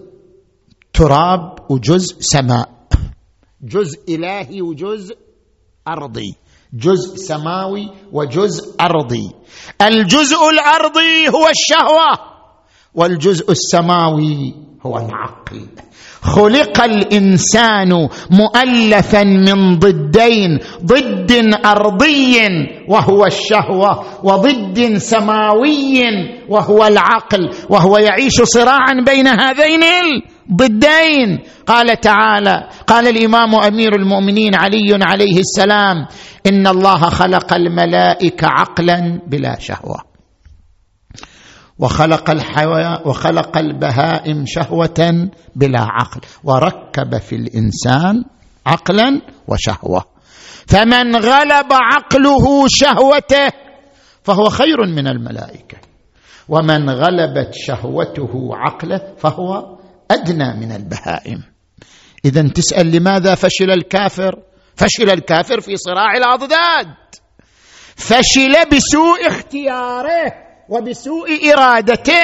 تراب 0.93 1.71
وجزء 1.71 2.15
سماء. 2.19 2.69
جزء 3.61 4.15
إلهي 4.15 4.61
وجزء 4.61 5.17
أرضي. 5.87 6.35
جزء 6.73 7.15
سماوي 7.15 7.91
وجزء 8.11 8.75
أرضي. 8.81 9.31
الجزء 9.81 10.49
الأرضي 10.49 11.29
هو 11.29 11.47
الشهوة 11.47 12.37
والجزء 12.93 13.51
السماوي 13.51 14.66
هو 14.85 14.97
العقل 14.97 15.67
خلق 16.21 16.83
الإنسان 16.83 18.09
مؤلفا 18.31 19.23
من 19.23 19.79
ضدين 19.79 20.59
ضد 20.85 21.31
أرضي 21.65 22.37
وهو 22.87 23.25
الشهوة 23.25 24.03
وضد 24.23 24.97
سماوي 24.97 26.01
وهو 26.49 26.85
العقل 26.87 27.49
وهو 27.69 27.97
يعيش 27.97 28.41
صراعا 28.43 29.03
بين 29.05 29.27
هذين 29.27 29.83
ضدين 30.55 31.39
قال 31.67 31.99
تعالى 31.99 32.69
قال 32.87 33.07
الإمام 33.07 33.55
أمير 33.55 33.95
المؤمنين 33.95 34.55
علي 34.55 34.99
عليه 35.01 35.39
السلام 35.39 36.07
إن 36.47 36.67
الله 36.67 36.99
خلق 36.99 37.53
الملائكة 37.53 38.47
عقلا 38.47 39.21
بلا 39.27 39.59
شهوة. 39.59 40.06
وخلق 41.79 42.29
الحيوان 42.29 43.01
وخلق 43.05 43.57
البهائم 43.57 44.43
شهوة 44.47 45.29
بلا 45.55 45.81
عقل 45.81 46.21
وركب 46.43 47.17
في 47.17 47.35
الإنسان 47.35 48.23
عقلا 48.65 49.21
وشهوة. 49.47 50.05
فمن 50.67 51.15
غلب 51.15 51.73
عقله 51.73 52.65
شهوته 52.67 53.51
فهو 54.23 54.49
خير 54.49 54.85
من 54.85 55.07
الملائكة. 55.07 55.77
ومن 56.49 56.89
غلبت 56.89 57.53
شهوته 57.53 58.49
عقله 58.53 59.13
فهو 59.17 59.77
أدنى 60.11 60.65
من 60.65 60.71
البهائم. 60.71 61.43
اذا 62.25 62.41
تسأل 62.41 62.91
لماذا 62.91 63.35
فشل 63.35 63.71
الكافر؟ 63.71 64.35
فشل 64.75 65.09
الكافر 65.09 65.59
في 65.61 65.75
صراع 65.75 66.17
الأضداد. 66.17 66.95
فشل 67.95 68.69
بسوء 68.71 69.27
اختياره. 69.27 70.46
وبسوء 70.69 71.53
إرادته 71.53 72.23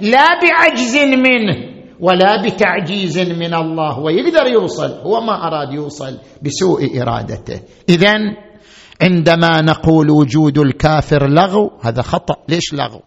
لا 0.00 0.26
بعجز 0.42 0.96
منه 0.96 1.56
ولا 2.00 2.42
بتعجيز 2.46 3.18
من 3.18 3.54
الله. 3.54 3.98
ويقدر 3.98 4.46
يوصل 4.46 4.90
هو 4.90 5.20
ما 5.20 5.46
أراد 5.46 5.72
يوصل 5.74 6.18
بسوء 6.42 7.02
إرادته. 7.02 7.60
اذا 7.88 8.14
عندما 9.02 9.60
نقول 9.60 10.10
وجود 10.10 10.58
الكافر 10.58 11.28
لغو 11.28 11.70
هذا 11.82 12.02
خطأ. 12.02 12.36
ليش 12.48 12.74
لغو؟ 12.74 13.02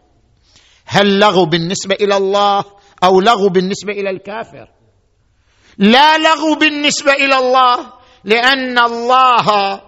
هل 0.86 1.20
لغو 1.20 1.46
بالنسبة 1.46 1.96
إلى 2.02 2.18
الله 2.18 2.64
أو 3.04 3.22
لغو 3.22 3.50
بالنسبة 3.50 3.94
إلى 3.94 4.10
الكافر؟ 4.10 4.68
لا 5.78 6.18
لغو 6.18 6.56
بالنسبة 6.60 7.14
إلى 7.14 7.38
الله 7.40 7.78
لأن 8.24 8.80
الله 8.80 9.82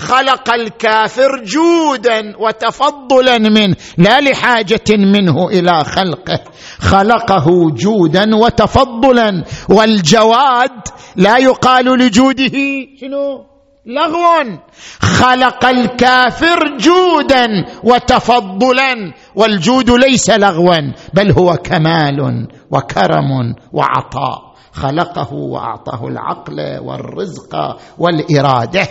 خلق 0.00 0.54
الكافر 0.54 1.44
جودا 1.44 2.36
وتفضلا 2.38 3.38
منه 3.38 3.76
لا 3.98 4.20
لحاجة 4.20 4.88
منه 4.90 5.48
إلى 5.48 5.84
خلقه. 5.84 6.40
خلقه 6.80 7.70
جودا 7.70 8.36
وتفضلا 8.36 9.44
والجواد 9.68 10.88
لا 11.16 11.38
يقال 11.38 11.84
لجوده 11.84 12.56
شنو؟ 13.00 13.44
لغو. 13.86 14.58
خلق 15.00 15.64
الكافر 15.64 16.76
جودا 16.76 17.46
وتفضلا 17.84 19.12
والجود 19.34 19.90
ليس 19.90 20.30
لغوا 20.30 20.92
بل 21.14 21.32
هو 21.32 21.56
كمال 21.56 22.48
وكرم 22.70 23.54
وعطاء. 23.72 24.50
خلقه 24.72 25.34
وأعطاه 25.34 26.08
العقل 26.08 26.78
والرزق 26.84 27.76
والإرادة. 27.98 28.88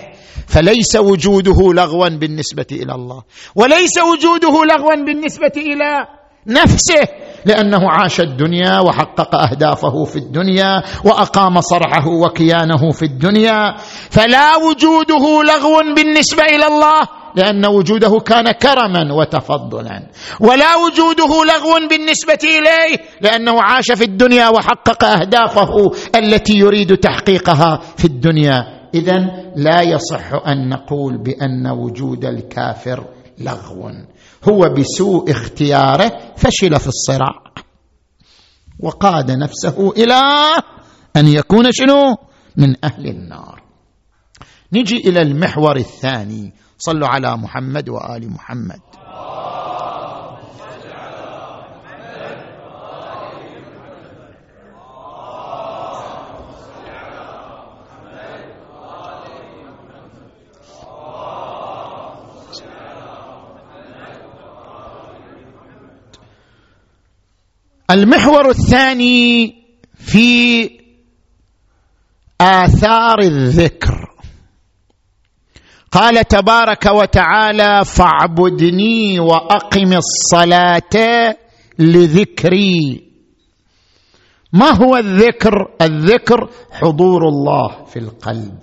فليس 0.48 0.96
وجوده 0.96 1.74
لغوا 1.74 2.10
بالنسبة 2.10 2.66
إلى 2.72 2.96
الله. 2.96 3.24
وليس 3.56 3.98
وجوده 3.98 4.66
لغوا 4.66 5.06
بالنسبة 5.06 5.54
إلى 5.58 6.08
نفسه 6.48 7.08
لأنه 7.46 7.80
عاش 7.92 8.20
الدنيا 8.20 8.80
وحقق 8.80 9.36
أهدافه 9.36 10.04
في 10.04 10.16
الدنيا 10.16 10.84
وأقام 11.06 11.62
صرعه 11.62 12.08
وكيانه 12.08 12.92
في 12.92 13.04
الدنيا. 13.04 13.76
فلا 14.10 14.56
وجوده 14.56 15.44
لغو 15.44 15.94
بالنسبة 15.96 16.44
إلى 16.44 16.68
الله 16.68 17.00
لأن 17.36 17.66
وجوده 17.66 18.20
كان 18.20 18.52
كرما 18.52 19.14
وتفضلا. 19.14 20.08
ولا 20.40 20.76
وجوده 20.76 21.46
لغو 21.46 21.88
بالنسبة 21.90 22.40
إليه 22.44 22.98
لأنه 23.22 23.62
عاش 23.62 23.92
في 23.92 24.04
الدنيا 24.04 24.50
وحقق 24.50 25.04
أهدافه 25.04 25.92
التي 26.16 26.58
يريد 26.58 26.98
تحقيقها 26.98 27.82
في 27.98 28.06
الدنيا. 28.06 28.79
اذا 28.94 29.18
لا 29.56 29.82
يصح 29.82 30.34
أن 30.48 30.70
نقول 30.70 31.18
بأن 31.18 31.68
وجود 31.68 32.26
الكافر 32.26 33.08
لغو. 33.40 33.92
هو 34.50 34.74
بسوء 34.78 35.32
اختياره 35.32 36.12
فشل 36.38 36.80
في 36.80 36.88
الصراع 36.88 37.44
وقاد 38.80 39.32
نفسه 39.32 39.92
إلى 39.98 40.22
أن 41.16 41.28
يكون 41.28 41.72
شنو؟ 41.72 42.16
من 42.58 42.76
أهل 42.84 43.08
النار. 43.08 43.64
نجي 44.74 44.98
إلى 44.98 45.22
المحور 45.22 45.76
الثاني. 45.76 46.54
صلوا 46.78 47.08
على 47.08 47.38
محمد 47.38 47.90
وآل 47.90 48.32
محمد. 48.32 48.80
المحور 67.92 68.50
الثاني 68.50 69.56
في 69.94 70.70
آثار 72.42 73.20
الذكر. 73.20 74.10
قال 75.92 76.28
تبارك 76.28 76.86
وتعالى 76.86 77.86
فاعبدني 77.86 79.20
وأقم 79.20 79.94
الصلاة 79.94 81.36
لذكري. 81.80 83.04
ما 84.54 84.70
هو 84.70 84.98
الذكر؟ 84.98 85.54
الذكر 85.82 86.50
حضور 86.72 87.28
الله 87.28 87.86
في 87.86 88.00
القلب. 88.00 88.58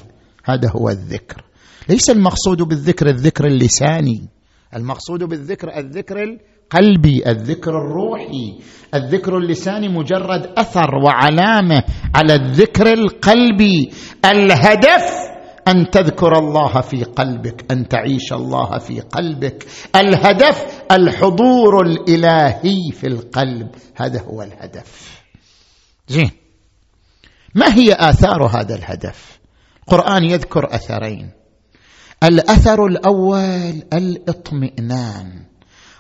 هذا 0.45 0.71
هو 0.77 0.89
الذكر. 0.89 1.45
ليس 1.89 2.11
المقصود 2.11 2.63
بالذكر 2.63 3.07
الذكر 3.07 3.47
اللساني. 3.47 4.29
المقصود 4.77 5.25
بالذكر 5.25 5.79
الذكر 5.79 6.39
القلبي 6.67 7.23
الذكر 7.27 7.71
الروحي 7.71 8.59
الذكر 8.95 9.39
اللساني 9.39 9.89
مجرد 9.89 10.53
أثر 10.59 10.95
وعلامة 11.05 11.85
على 12.15 12.35
الذكر 12.35 12.93
القلبي. 12.93 13.91
الهدف 14.25 15.11
أن 15.69 15.91
تذكر 15.91 16.39
الله 16.39 16.81
في 16.81 17.05
قلبك 17.05 17.73
أن 17.73 17.89
تعيش 17.89 18.33
الله 18.33 18.79
في 18.79 19.01
قلبك. 19.01 19.67
الهدف 19.97 20.85
الحضور 20.93 21.87
الإلهي 21.87 22.93
في 22.93 23.07
القلب 23.07 23.69
هذا 23.97 24.21
هو 24.23 24.43
الهدف. 24.43 25.23
زين. 26.09 26.31
ما 27.55 27.75
هي 27.75 27.93
آثار 27.93 28.47
هذا 28.47 28.75
الهدف؟ 28.75 29.39
القرآن 29.83 30.25
يذكر 30.25 30.75
أثرين. 30.75 31.31
الأثر 32.23 32.87
الأول 32.87 33.83
الاطمئنان. 33.93 35.46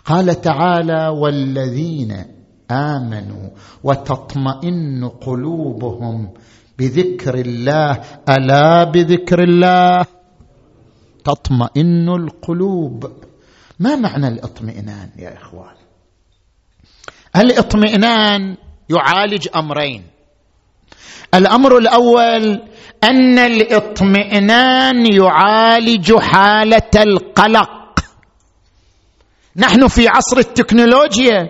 قال 0.06 0.40
تعالى 0.40 1.08
والذين 1.08 2.24
آمنوا 2.70 3.50
وتطمئن 3.84 5.08
قلوبهم 5.08 6.30
بذكر 6.78 7.34
الله 7.34 8.00
ألا 8.28 8.84
بذكر 8.84 9.42
الله؟ 9.42 10.06
تطمئن 11.24 12.08
القلوب. 12.08 13.12
ما 13.78 13.96
معنى 13.96 14.28
الاطمئنان 14.28 15.10
يا 15.18 15.36
إخوان؟ 15.36 15.74
الاطمئنان 17.36 18.56
يعالج 18.90 19.48
أمرين. 19.56 20.02
الأمر 21.34 21.78
الأول 21.78 22.62
أن 23.04 23.38
الاطمئنان 23.38 25.06
يعالج 25.14 26.14
حالة 26.14 26.90
القلق. 26.96 27.75
نحن 29.58 29.88
في 29.88 30.08
عصر 30.08 30.38
التكنولوجيا 30.38 31.48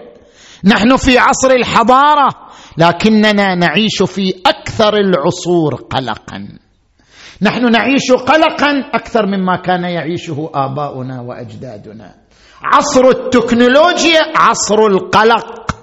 نحن 0.65 0.97
في 0.97 1.19
عصر 1.19 1.51
الحضارة 1.51 2.29
لكننا 2.79 3.55
نعيش 3.55 4.03
في 4.03 4.35
أكثر 4.47 4.95
العصور 4.97 5.75
قلقا. 5.75 6.49
نحن 7.43 7.73
نعيش 7.73 8.13
قلقا 8.13 8.91
أكثر 8.95 9.27
مما 9.27 9.57
كان 9.57 9.85
يعيشه 9.85 10.51
آباؤنا 10.55 11.21
وأجدادنا. 11.21 12.15
عصر 12.65 13.09
التكنولوجيا 13.09 14.21
عصر 14.37 14.79
القلق. 14.87 15.77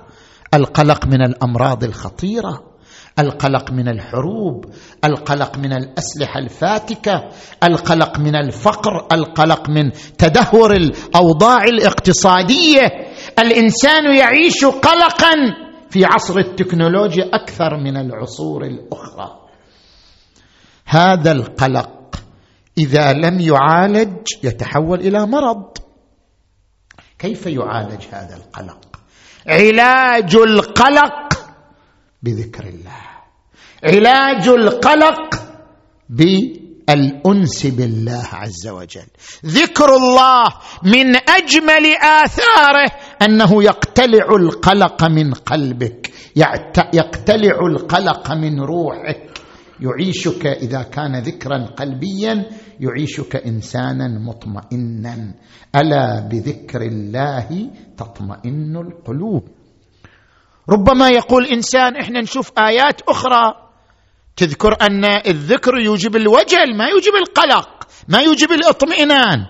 القلق 0.53 1.05
من 1.05 1.21
الأمراض 1.21 1.83
الخطيرة. 1.83 2.72
القلق 3.19 3.71
من 3.71 3.87
الحروب 3.87 4.65
القلق 5.05 5.57
من 5.57 5.73
الأسلحة 5.73 6.39
الفاتكة 6.39 7.29
القلق 7.63 8.19
من 8.19 8.35
الفقر 8.35 9.07
القلق 9.11 9.69
من 9.69 9.91
تدهور 10.17 10.73
الأوضاع 10.73 11.63
الاقتصادية. 11.63 12.87
الإنسان 13.39 14.15
يعيش 14.15 14.65
قلقا 14.65 15.33
في 15.89 16.05
عصر 16.05 16.39
التكنولوجيا 16.39 17.29
أكثر 17.33 17.77
من 17.77 17.97
العصور 17.97 18.63
الأخرى. 18.63 19.39
هذا 20.85 21.31
القلق 21.31 22.15
إذا 22.77 23.13
لم 23.13 23.39
يعالج 23.39 24.27
يتحول 24.43 24.99
إلى 24.99 25.25
مرض. 25.25 25.77
كيف 27.19 27.45
يعالج 27.45 28.03
هذا 28.11 28.35
القلق؟ 28.35 28.79
علاج 29.47 30.35
القلق 30.35 31.32
بذكر 32.23 32.63
الله. 32.67 33.01
علاج 33.83 34.47
القلق 34.47 35.35
بالأنس 36.09 37.65
بالله 37.65 38.27
عز 38.33 38.67
وجل. 38.67 39.07
ذكر 39.45 39.95
الله 39.95 40.43
من 40.83 41.15
أجمل 41.15 41.85
آثاره 42.01 42.91
أنه 43.21 43.63
يقتلع 43.63 44.35
القلق 44.35 45.03
من 45.03 45.33
قلبك. 45.33 46.11
يقتلع 46.93 47.57
القلق 47.67 48.31
من 48.31 48.59
روحك. 48.59 49.29
يعيشك 49.81 50.47
إذا 50.47 50.83
كان 50.83 51.19
ذكرا 51.19 51.65
قلبيا 51.65 52.45
يعيشك 52.79 53.35
انسانا 53.35 54.07
مطمئنا. 54.07 55.33
ألا 55.75 56.27
بذكر 56.31 56.81
الله 56.81 57.69
تطمئن 57.97 58.77
القلوب. 58.77 59.43
ربما 60.69 61.09
يقول 61.09 61.45
إنسان 61.45 61.95
إحنا 61.95 62.21
نشوف 62.21 62.51
آيات 62.57 63.01
أخرى 63.01 63.53
تذكر 64.35 64.77
أن 64.81 65.05
الذكر 65.05 65.77
يوجب 65.77 66.15
الوجل 66.15 66.77
ما 66.77 66.85
يوجب 66.85 67.15
القلق 67.27 67.69
ما 68.07 68.19
يوجب 68.19 68.51
الاطمئنان. 68.51 69.45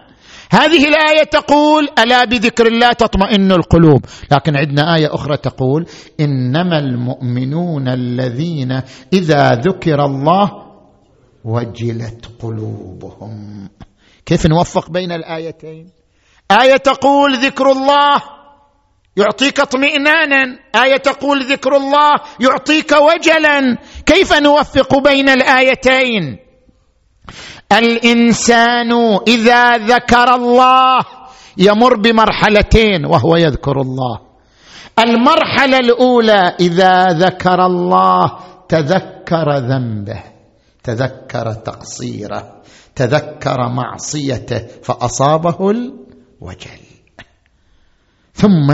هذه 0.52 0.88
الآية 0.88 1.24
تقول 1.24 1.90
ألا 2.00 2.26
بذكر 2.26 2.68
الله 2.68 2.94
تطمئن 2.94 3.52
القلوب؟ 3.52 4.06
لكن 4.32 4.58
عندنا 4.58 4.96
آية 4.96 5.16
أخرى 5.16 5.38
تقول 5.38 5.86
إنما 6.20 6.80
المؤمنون 6.80 7.88
الذين 7.88 8.82
إذا 9.14 9.50
ذكر 9.50 10.06
الله 10.06 10.52
وجلت 11.46 12.26
قلوبهم. 12.42 13.70
كيف 14.26 14.46
نوفق 14.46 14.90
بين 14.90 15.12
الآيتين؟ 15.12 15.90
آية 16.52 16.78
تقول 16.78 17.36
ذكر 17.36 17.72
الله 17.72 18.33
يعطيك 19.18 19.60
اطمئنانا. 19.60 20.60
آية 20.76 20.98
تقول 20.98 21.44
ذكر 21.44 21.78
الله 21.78 22.14
يعطيك 22.40 22.92
وجلا. 22.92 23.78
كيف 24.06 24.34
نوفق 24.34 24.98
بين 24.98 25.30
الآيتين؟ 25.30 26.38
الإنسان 27.72 28.92
إذا 29.28 29.78
ذكر 29.78 30.36
الله 30.36 31.00
يمر 31.58 31.96
بمرحلتين 31.96 33.06
وهو 33.06 33.36
يذكر 33.36 33.82
الله. 33.82 34.20
المرحلة 35.00 35.78
الأولى 35.78 36.56
إذا 36.60 37.04
ذكر 37.04 37.66
الله 37.66 38.40
تذكر 38.70 39.58
ذنبه 39.58 40.24
تذكر 40.84 41.54
تقصيره 41.54 42.62
تذكر 42.96 43.70
معصيته 43.70 44.68
فأصابه 44.84 45.72
الوجل. 45.72 46.82
ثم 48.34 48.74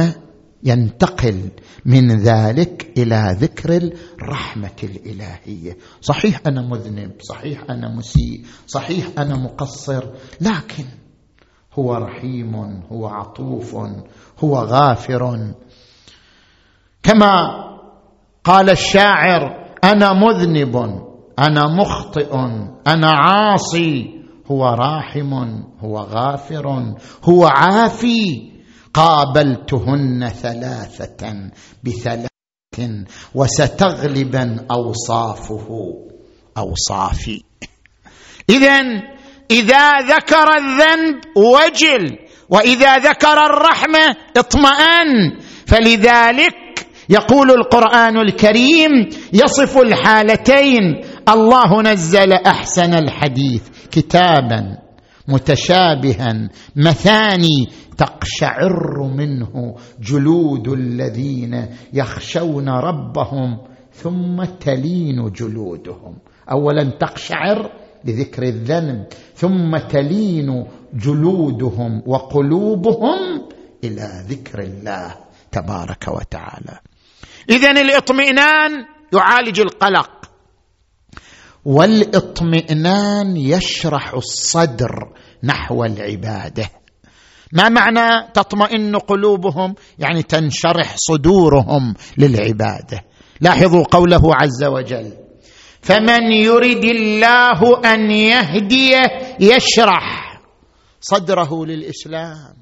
ينتقل 0.64 1.50
من 1.86 2.12
ذلك 2.12 2.94
إلى 2.98 3.36
ذكر 3.40 3.92
الرحمة 4.22 4.80
الإلهية. 4.84 5.78
صحيح 6.02 6.42
أنا 6.48 6.62
مذنب 6.62 7.12
صحيح 7.22 7.64
أنا 7.70 7.96
مسيء 7.96 8.46
صحيح 8.68 9.08
أنا 9.18 9.36
مقصر 9.36 10.04
لكن 10.42 10.86
هو 11.74 11.94
رحيم 11.94 12.56
هو 12.92 13.08
عطوف 13.08 13.76
هو 14.40 14.58
غافر. 14.58 15.54
كما 17.04 17.50
قال 18.44 18.70
الشاعر 18.70 19.70
أنا 19.84 20.14
مذنب 20.14 20.76
أنا 21.40 21.68
مخطئ 21.68 22.36
أنا 22.88 23.10
عاصي. 23.12 24.20
هو 24.52 24.66
راحم 24.66 25.34
هو 25.80 25.98
غافر 25.98 26.96
هو 27.24 27.46
عافي. 27.46 28.59
قابلتهن 28.94 30.30
ثلاثة 30.30 31.52
بثلاث 31.84 32.30
وستغلبا 33.36 34.66
أوصافه. 34.72 35.68
أوصافي. 36.58 37.44
اذا 38.50 38.82
إذا 39.52 40.00
ذكر 40.00 40.48
الذنب 40.58 41.16
وجل 41.38 42.18
وإذا 42.50 42.98
ذكر 42.98 43.46
الرحمة 43.46 44.16
اطمأن. 44.38 45.40
فلذلك 45.68 46.56
يقول 47.10 47.52
القرآن 47.52 48.18
الكريم 48.18 49.10
يصف 49.34 49.78
الحالتين 49.78 50.82
الله 51.30 51.82
نزل 51.82 52.34
أحسن 52.34 52.94
الحديث 52.94 53.62
كتابا. 53.92 54.89
متشابها. 55.30 56.50
مثاني 56.76 57.68
تقشعر 57.98 59.04
منه 59.04 59.76
جلود 60.02 60.68
الذين 60.68 61.66
يخشون 61.94 62.70
ربهم 62.70 63.58
ثم 63.94 64.44
تلين 64.44 65.32
جلودهم. 65.32 66.18
اولا 66.52 66.84
تقشعر 66.84 67.72
لذكر 68.06 68.44
الذنب 68.44 69.06
ثم 69.36 69.78
تلين 69.78 70.66
جلودهم 70.94 72.04
وقلوبهم 72.06 73.48
إلى 73.84 74.26
ذكر 74.28 74.60
الله 74.60 75.16
تبارك 75.52 76.08
وتعالى. 76.08 76.80
اذا 77.50 77.72
الإطمئنان 77.72 78.72
يعالج 79.14 79.60
القلق. 79.60 80.19
والإطمئنان 81.66 83.38
يشرح 83.38 84.14
الصدر 84.14 85.10
نحو 85.44 85.84
العبادة. 85.84 86.70
ما 87.54 87.70
معنى 87.70 88.32
تطمئن 88.34 88.96
قلوبهم؟ 88.96 89.76
يعني 90.00 90.24
تنشرح 90.24 90.96
صدورهم 90.98 91.96
للعبادة. 92.18 93.04
لاحظوا 93.42 93.84
قوله 93.92 94.22
عز 94.36 94.64
وجل 94.64 95.14
فمن 95.82 96.32
يرد 96.32 96.86
الله 96.86 97.82
أن 97.94 98.12
يهديه 98.12 99.02
يشرح 99.40 100.40
صدره 101.02 101.66
للإسلام. 101.66 102.54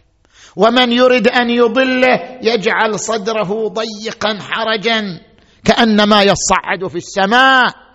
ومن 0.56 0.92
يرد 0.92 1.28
أن 1.28 1.50
يضله 1.50 2.40
يجعل 2.42 3.00
صدره 3.00 3.68
ضيقا 3.68 4.38
حرجا 4.42 5.02
كأنما 5.66 6.24
يصعد 6.24 6.88
في 6.88 6.96
السماء 6.96 7.87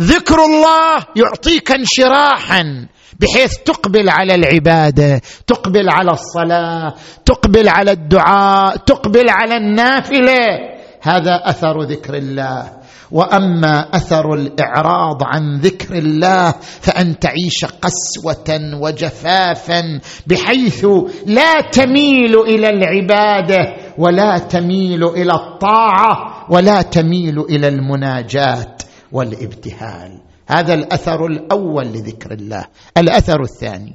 ذكر 0.00 0.44
الله 0.44 1.04
يعطيك 1.16 1.70
انشراحا 1.70 2.86
بحيث 3.20 3.56
تقبل 3.56 4.08
على 4.08 4.34
العبادة 4.34 5.20
تقبل 5.46 5.88
على 5.88 6.10
الصلاة 6.10 6.94
تقبل 7.24 7.68
على 7.68 7.90
الدعاء 7.90 8.76
تقبل 8.76 9.30
على 9.30 9.56
النافلة. 9.56 10.58
هذا 11.02 11.42
أثر 11.44 11.82
ذكر 11.82 12.14
الله. 12.14 12.82
وأما 13.10 13.96
أثر 13.96 14.34
الإعراض 14.34 15.22
عن 15.22 15.60
ذكر 15.60 15.94
الله 15.94 16.54
فأن 16.80 17.18
تعيش 17.18 17.64
قسوة 17.64 18.60
وجفافا 18.80 20.00
بحيث 20.26 20.86
لا 21.26 21.60
تميل 21.60 22.40
إلى 22.40 22.68
العبادة 22.68 23.76
ولا 23.98 24.38
تميل 24.38 25.04
إلى 25.04 25.32
الطاعة 25.32 26.46
ولا 26.50 26.82
تميل 26.82 27.40
إلى 27.40 27.68
المناجاة. 27.68 28.76
والابتهال. 29.12 30.22
هذا 30.48 30.74
الأثر 30.74 31.26
الأول 31.26 31.86
لذكر 31.86 32.32
الله. 32.32 32.66
الأثر 32.96 33.42
الثاني. 33.42 33.94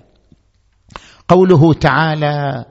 قوله 1.28 1.74
تعالى 1.74 2.66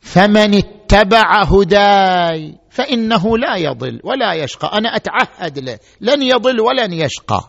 فمن 0.00 0.54
اتبع 0.54 1.42
هداي 1.42 2.58
فإنه 2.70 3.38
لا 3.38 3.56
يضل 3.56 4.00
ولا 4.04 4.34
يشقى. 4.34 4.78
أنا 4.78 4.96
أتعهد 4.96 5.58
له. 5.58 5.78
لن 6.00 6.22
يضل 6.22 6.60
ولن 6.60 6.92
يشقى. 6.92 7.40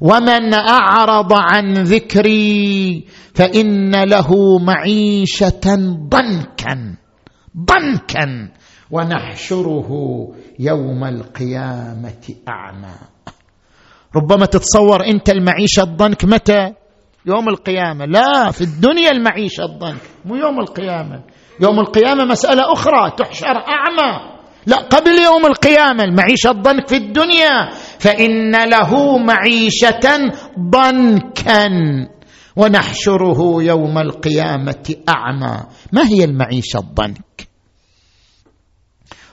ومن 0.00 0.54
أعرض 0.54 1.32
عن 1.32 1.74
ذكري 1.74 3.04
فإن 3.34 4.04
له 4.04 4.58
معيشة 4.58 5.76
ضنكا. 6.08 6.96
ضنكا. 7.56 8.48
ونحشره 8.90 9.88
يوم 10.58 11.04
القيامة 11.04 12.34
أعمى. 12.48 13.09
ربما 14.16 14.46
تتصور 14.46 15.06
أنت 15.06 15.30
المعيشة 15.30 15.82
الضنك 15.82 16.24
متى؟ 16.24 16.72
يوم 17.26 17.48
القيامة. 17.48 18.04
لا 18.04 18.50
في 18.50 18.60
الدنيا 18.60 19.10
المعيشة 19.10 19.64
الضنك 19.64 20.00
مو 20.24 20.36
يوم 20.36 20.60
القيامة. 20.60 21.22
يوم 21.60 21.80
القيامة 21.80 22.24
مسألة 22.24 22.72
أخرى 22.72 23.10
تحشر 23.10 23.46
أعمى. 23.46 24.30
لا 24.66 24.76
قبل 24.76 25.18
يوم 25.18 25.46
القيامة 25.46 26.04
المعيشة 26.04 26.50
الضنك 26.50 26.88
في 26.88 26.96
الدنيا. 26.96 27.70
فإن 27.98 28.68
له 28.70 29.18
معيشة 29.18 30.32
ضنكا. 30.70 31.68
ونحشره 32.56 33.62
يوم 33.62 33.98
القيامة 33.98 34.94
أعمى. 35.08 35.60
ما 35.92 36.08
هي 36.08 36.24
المعيشة 36.24 36.78
الضنك؟ 36.78 37.48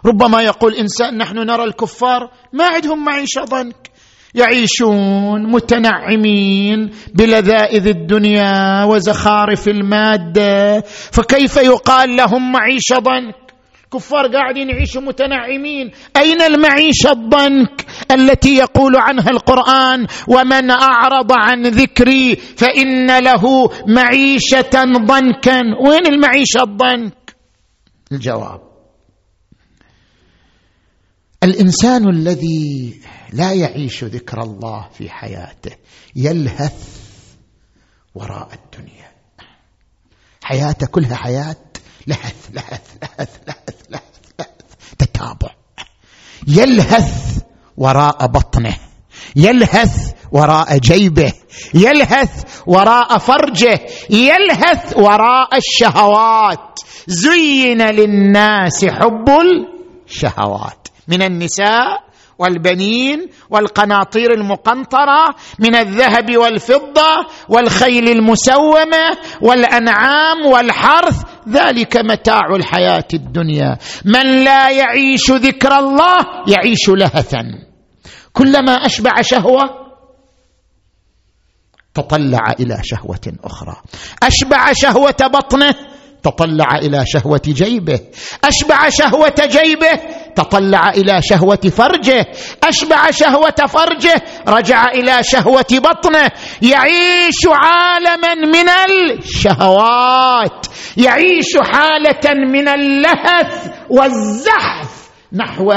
ربما 0.06 0.42
يقول 0.42 0.74
إنسان 0.74 1.18
نحن 1.18 1.38
نرى 1.38 1.63
الكفار 1.63 2.32
ما 2.54 2.66
عندهم 2.68 3.06
معيشة 3.06 3.44
ضنك. 3.44 3.90
يعيشون 4.36 5.52
متنعمين 5.52 6.90
بلذائذ 7.13 7.88
الدنيا 7.88 8.84
وزخارف 8.84 9.68
المادة. 9.68 10.82
فكيف 11.12 11.58
يقال 11.58 12.16
لهم 12.16 12.52
معيشه 12.52 13.00
ضنك؟ 13.00 13.36
كفار 13.94 14.28
قاعدين 14.28 14.70
يعيشوا 14.70 15.02
متنعمين. 15.02 15.92
أين 16.18 16.42
المعيشه 16.42 17.12
الضنك 17.12 17.86
التي 18.12 18.58
يقول 18.58 18.96
عنها 18.96 19.30
القرآن؟ 19.30 20.08
ومن 20.28 20.72
أعرض 20.72 21.32
عن 21.32 21.62
ذكري 21.62 22.36
فإن 22.36 23.20
له 23.20 23.70
معيشة 23.88 24.84
ضنكا. 24.84 25.62
وين 25.88 26.08
المعيشه 26.08 26.63
الضنك؟ 26.63 27.36
الجواب. 28.12 28.62
الإنسان 31.44 32.10
الذي 32.10 32.94
لا 33.34 33.54
يعيش 33.54 34.04
ذكر 34.04 34.42
الله 34.42 34.88
في 34.94 35.10
حياته 35.10 35.72
يلهث 36.16 36.98
وراء 38.16 38.50
الدنيا. 38.54 39.12
حياته 40.44 40.88
كلها 40.88 41.16
حياة 41.16 41.56
لهث 42.08 42.50
لهث 42.54 42.98
لهث 43.02 43.38
لهث 43.44 43.78
لهث, 43.90 44.02
لهث 44.40 44.94
تتابع. 44.98 45.50
يلهث 46.48 47.42
وراء 47.78 48.28
بطنه 48.28 48.78
يلهث 49.36 50.13
وراء 50.32 50.78
جيبه 50.78 51.34
يلهث 51.74 52.62
وراء 52.68 53.18
فرجه 53.18 53.80
يلهث 54.10 54.98
وراء 54.98 55.58
الشهوات. 55.58 56.80
زين 57.08 57.82
للناس 57.82 58.86
حب 58.86 59.30
الشهوات. 60.08 60.88
من 61.08 61.22
النساء 61.22 62.07
والبنين 62.39 63.30
والقناطير 63.50 64.34
المقنطرة 64.34 65.36
من 65.60 65.76
الذهب 65.76 66.38
والفضة 66.38 67.28
والخيل 67.50 68.10
المسومة 68.10 69.17
والأنعام 69.41 70.45
والحرث 70.45 71.21
ذلك 71.50 71.97
متاع 71.97 72.56
الحياة 72.56 73.08
الدنيا. 73.13 73.78
من 74.06 74.43
لا 74.43 74.69
يعيش 74.69 75.32
ذكر 75.32 75.80
الله 75.80 76.17
يعيش 76.47 76.89
لهثا. 76.89 77.43
كلما 78.34 78.71
أشبع 78.71 79.21
شهوة 79.21 79.88
تطلع 81.93 82.54
إلى 82.60 82.78
شهوة 82.84 83.34
أخرى. 83.43 83.76
أشبع 84.23 84.73
شهوة 84.73 85.15
بطنه 85.21 85.73
تطلع 86.23 86.76
إلى 86.76 87.04
شهوة 87.06 87.41
جيبه. 87.45 88.00
أشبع 88.43 88.89
شهوة 88.89 89.36
جيبه 89.45 90.00
تطلع 90.38 90.89
إلى 90.89 91.21
شهوة 91.21 91.71
فرجه 91.78 92.26
أشبع 92.63 93.12
شهوة 93.12 93.67
فرجه 93.67 94.21
رجع 94.47 94.86
إلى 94.91 95.23
شهوة 95.23 95.65
بطنه 95.71 96.32
يعيش 96.62 97.41
عالما 97.47 98.36
من 98.36 98.69
الشهوات 98.69 100.67
يعيش 100.97 101.58
حالة 101.58 102.34
من 102.34 102.67
اللهث 102.67 103.67
والزحف 103.89 105.10
نحو 105.34 105.73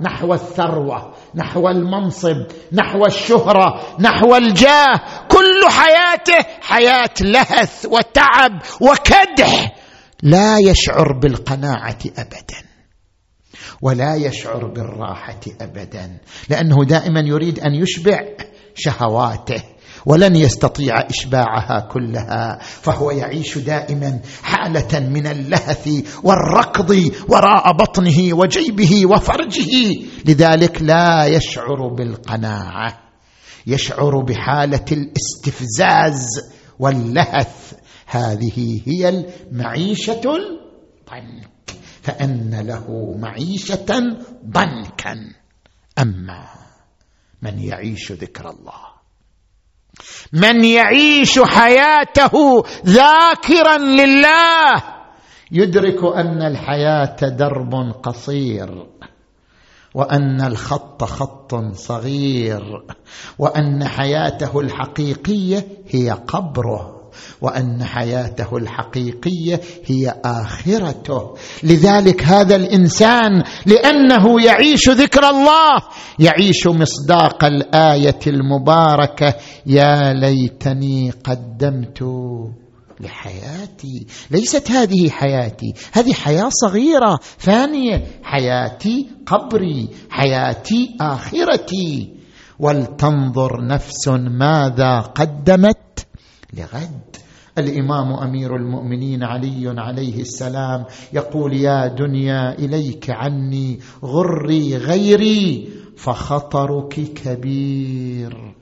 نحو 0.00 0.34
الثروة 0.34 1.14
نحو 1.34 1.68
المنصب 1.68 2.36
نحو 2.72 3.06
الشهرة 3.06 3.96
نحو 4.00 4.36
الجاه 4.36 5.00
كل 5.28 5.68
حياته 5.68 6.46
حياة 6.62 7.14
لهث 7.20 7.86
وتعب 7.90 8.62
وكدح 8.80 9.72
لا 10.22 10.58
يشعر 10.58 11.12
بالقناعة 11.12 11.98
ابدا. 12.18 12.71
ولا 13.82 14.14
يشعر 14.14 14.66
بالراحة 14.66 15.40
ابدا 15.60 16.18
لأنه 16.48 16.84
دائما 16.84 17.20
يريد 17.20 17.58
أن 17.58 17.74
يشبع 17.74 18.20
شهواته 18.74 19.62
ولن 20.06 20.36
يستطيع 20.36 20.94
إشباعها 21.10 21.80
كلها 21.80 22.58
فهو 22.62 23.10
يعيش 23.10 23.58
دائما 23.58 24.20
حالة 24.42 25.00
من 25.00 25.26
اللهث 25.26 25.88
والركض 26.22 27.10
وراء 27.28 27.72
بطنه 27.72 28.34
وجيبه 28.34 29.06
وفرجه. 29.06 29.94
لذلك 30.24 30.82
لا 30.82 31.26
يشعر 31.26 31.88
بالقناعة 31.88 32.98
يشعر 33.66 34.22
بحالة 34.24 34.84
الاستفزاز 34.92 36.26
واللهث. 36.78 37.72
هذه 38.06 38.80
هي 38.86 39.08
المعيشة 39.08 40.12
الضنك 40.12 41.51
فأن 42.02 42.66
له 42.66 43.16
معيشة 43.18 44.16
ضنكا. 44.46 45.32
أما 45.98 46.44
من 47.42 47.58
يعيش 47.58 48.12
ذكر 48.12 48.50
الله 48.50 48.92
من 50.32 50.64
يعيش 50.64 51.38
حياته 51.38 52.64
ذاكرا 52.86 53.78
لله 53.78 54.82
يدرك 55.52 56.04
أن 56.16 56.42
الحياة 56.42 57.16
درب 57.28 57.74
قصير 58.02 58.86
وأن 59.94 60.40
الخط 60.40 61.04
خط 61.04 61.54
صغير 61.74 62.82
وأن 63.38 63.88
حياته 63.88 64.60
الحقيقية 64.60 65.66
هي 65.88 66.10
قبره. 66.10 66.91
وأن 67.40 67.84
حياته 67.84 68.56
الحقيقية 68.56 69.60
هي 69.86 70.14
آخرته. 70.24 71.34
لذلك 71.62 72.22
هذا 72.22 72.56
الإنسان 72.56 73.42
لأنه 73.66 74.42
يعيش 74.44 74.88
ذكر 74.88 75.28
الله 75.28 75.82
يعيش 76.18 76.66
مصداق 76.66 77.44
الآية 77.44 78.20
المباركة 78.26 79.34
يا 79.66 80.12
ليتني 80.12 81.10
قدمت 81.10 82.02
لحياتي. 83.00 84.06
ليست 84.30 84.70
هذه 84.70 85.10
حياتي 85.10 85.74
هذه 85.92 86.12
حياة 86.12 86.48
صغيرة. 86.48 87.18
ثانية 87.38 88.06
حياتي 88.22 89.08
قبري 89.26 89.88
حياتي 90.10 90.96
آخرتي. 91.00 92.22
ولتنظر 92.58 93.66
نفس 93.66 94.08
ماذا 94.08 95.00
قدمت؟ 95.00 95.81
لغد 96.52 97.16
الإمام 97.58 98.12
أمير 98.12 98.56
المؤمنين 98.56 99.22
علي 99.22 99.74
عليه 99.80 100.20
السلام 100.20 100.84
يقول 101.12 101.56
يا 101.56 101.86
دنيا 101.86 102.58
إليك 102.58 103.10
عني 103.10 103.80
غري 104.04 104.76
غيري 104.76 105.68
فخطرك 105.96 106.94
كبير 106.94 108.54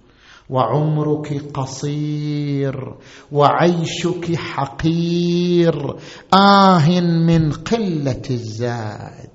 وعمرك 0.51 1.43
قصير 1.55 2.95
وعيشك 3.33 4.35
حقير 4.35 5.97
آه 6.35 7.01
من 7.01 7.53
قلة 7.53 8.23
الزاد. 8.31 9.31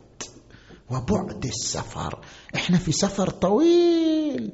وبعد 0.90 1.46
السفر. 1.46 2.20
إحنا 2.56 2.78
في 2.78 2.92
سفر 2.92 3.30
طويل. 3.30 4.52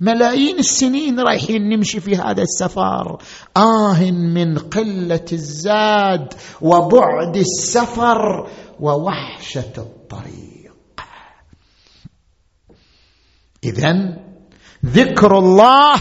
ملايين 0.00 0.58
السنين 0.58 1.20
رايحين 1.20 1.68
نمشي 1.68 2.00
في 2.00 2.16
هذا 2.16 2.42
السفر. 2.42 3.18
آه 3.56 4.10
من 4.10 4.58
قلة 4.58 5.24
الزاد 5.32 6.34
وبعد 6.60 7.36
السفر 7.36 8.48
ووحشة 8.80 9.72
الطريق. 9.78 10.74
إذا 13.64 14.18
ذكر 14.86 15.38
الله 15.38 15.94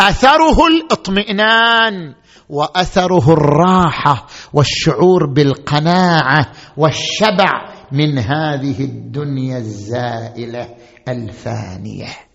أثره 0.00 0.66
الاطمئنان 0.66 2.14
وأثره 2.48 3.32
الراحة 3.32 4.26
والشعور 4.52 5.26
بالقناعة 5.26 6.52
والشبع 6.76 7.74
من 7.92 8.18
هذه 8.18 8.84
الدنيا 8.84 9.58
الزائلة 9.58 10.74
الفانية. 11.08 12.25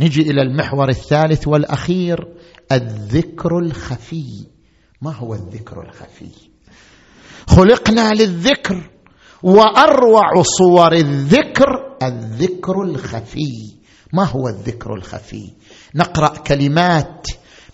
نجي 0.00 0.22
إلى 0.22 0.42
المحور 0.42 0.88
الثالث 0.88 1.48
والأخير 1.48 2.28
الذكر 2.72 3.58
الخفي. 3.58 4.46
ما 5.02 5.12
هو 5.12 5.34
الذكر 5.34 5.82
الخفي؟ 5.82 6.30
خلقنا 7.46 8.12
للذكر 8.12 8.90
وأروع 9.42 10.42
صور 10.42 10.92
الذكر 10.92 11.96
الذكر 12.02 12.82
الخفي. 12.82 13.74
ما 14.12 14.24
هو 14.24 14.48
الذكر 14.48 14.94
الخفي؟ 14.94 15.52
نقرأ 15.94 16.28
كلمات 16.28 17.26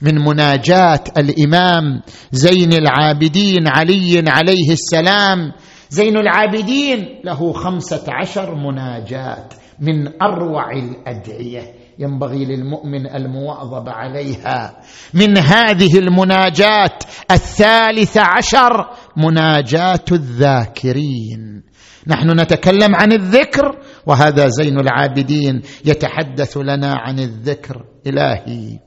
من 0.02 0.14
مناجاة 0.14 1.04
الإمام 1.16 2.02
زين 2.32 2.72
العابدين 2.72 3.68
علي 3.68 4.24
عليه 4.26 4.70
السلام. 4.70 5.52
زين 5.90 6.16
العابدين 6.16 7.20
له 7.24 7.52
خمسة 7.52 8.04
عشر 8.08 8.54
مناجاه 8.54 9.48
من 9.80 10.22
أروع 10.22 10.72
الأدعية. 10.72 11.79
ينبغي 12.00 12.44
للمؤمن 12.44 13.06
المواظب 13.06 13.88
عليها. 13.88 14.80
من 15.14 15.38
هذه 15.38 15.98
المناجاه 15.98 16.98
الثالثه 17.30 18.20
عشر 18.20 18.90
مناجاه 19.16 20.04
الذاكرين. 20.12 21.62
نحن 22.06 22.40
نتكلم 22.40 22.94
عن 22.94 23.12
الذكر 23.12 23.78
وهذا 24.06 24.48
زين 24.48 24.80
العابدين 24.80 25.62
يتحدث 25.84 26.56
لنا 26.56 26.94
عن 26.94 27.18
الذكر 27.18 27.84
إلهي. 28.06 28.78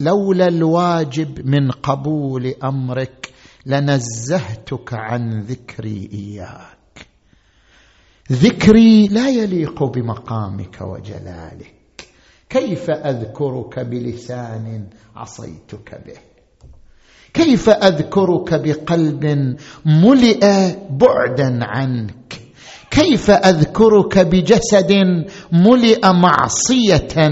لولا 0.00 0.48
الواجب 0.48 1.46
من 1.46 1.70
قبول 1.70 2.54
أمرك 2.64 3.28
لنزهتك 3.66 4.94
عن 4.94 5.40
ذكري 5.40 6.08
اياك 6.12 6.77
ذكري 8.32 9.06
لا 9.06 9.28
يليق 9.28 9.84
بمقامك 9.84 10.80
وجلالك. 10.80 11.74
كيف 12.50 12.90
أذكرك 12.90 13.78
بلسان 13.78 14.86
عصيتك 15.16 16.00
به؟ 16.06 16.18
كيف 17.34 17.68
أذكرك 17.68 18.54
بقلب 18.54 19.56
ملئ 19.84 20.74
بعدا 20.90 21.58
عنك؟ 21.62 22.40
كيف 22.90 23.30
أذكرك 23.30 24.18
بجسد 24.18 24.92
ملئ 25.52 26.12
معصية 26.12 27.28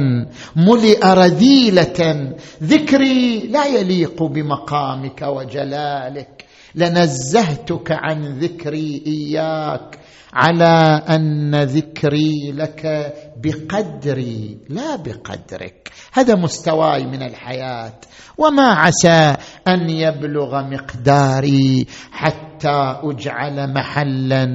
ملئ 0.56 1.06
رذيلة؟ 1.06 2.34
ذكري 2.62 3.38
لا 3.40 3.66
يليق 3.66 4.22
بمقامك 4.22 5.22
وجلالك. 5.22 6.44
لنزهتك 6.74 7.88
عن 7.90 8.38
ذكري 8.38 9.02
إياك. 9.06 9.98
على 10.32 11.02
أن 11.08 11.62
ذكري 11.62 12.52
لك 12.52 13.14
بقدري 13.36 14.58
لا 14.68 14.96
بقدرك. 14.96 15.92
هذا 16.12 16.34
مستواي 16.34 17.06
من 17.06 17.22
الحياة. 17.22 18.00
وما 18.38 18.72
عسى 18.72 19.36
أن 19.68 19.90
يبلغ 19.90 20.62
مقداري 20.62 21.86
حتى 22.10 23.00
أجعل 23.02 23.74
محلا 23.74 24.46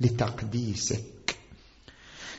لتقديسك. 0.00 1.36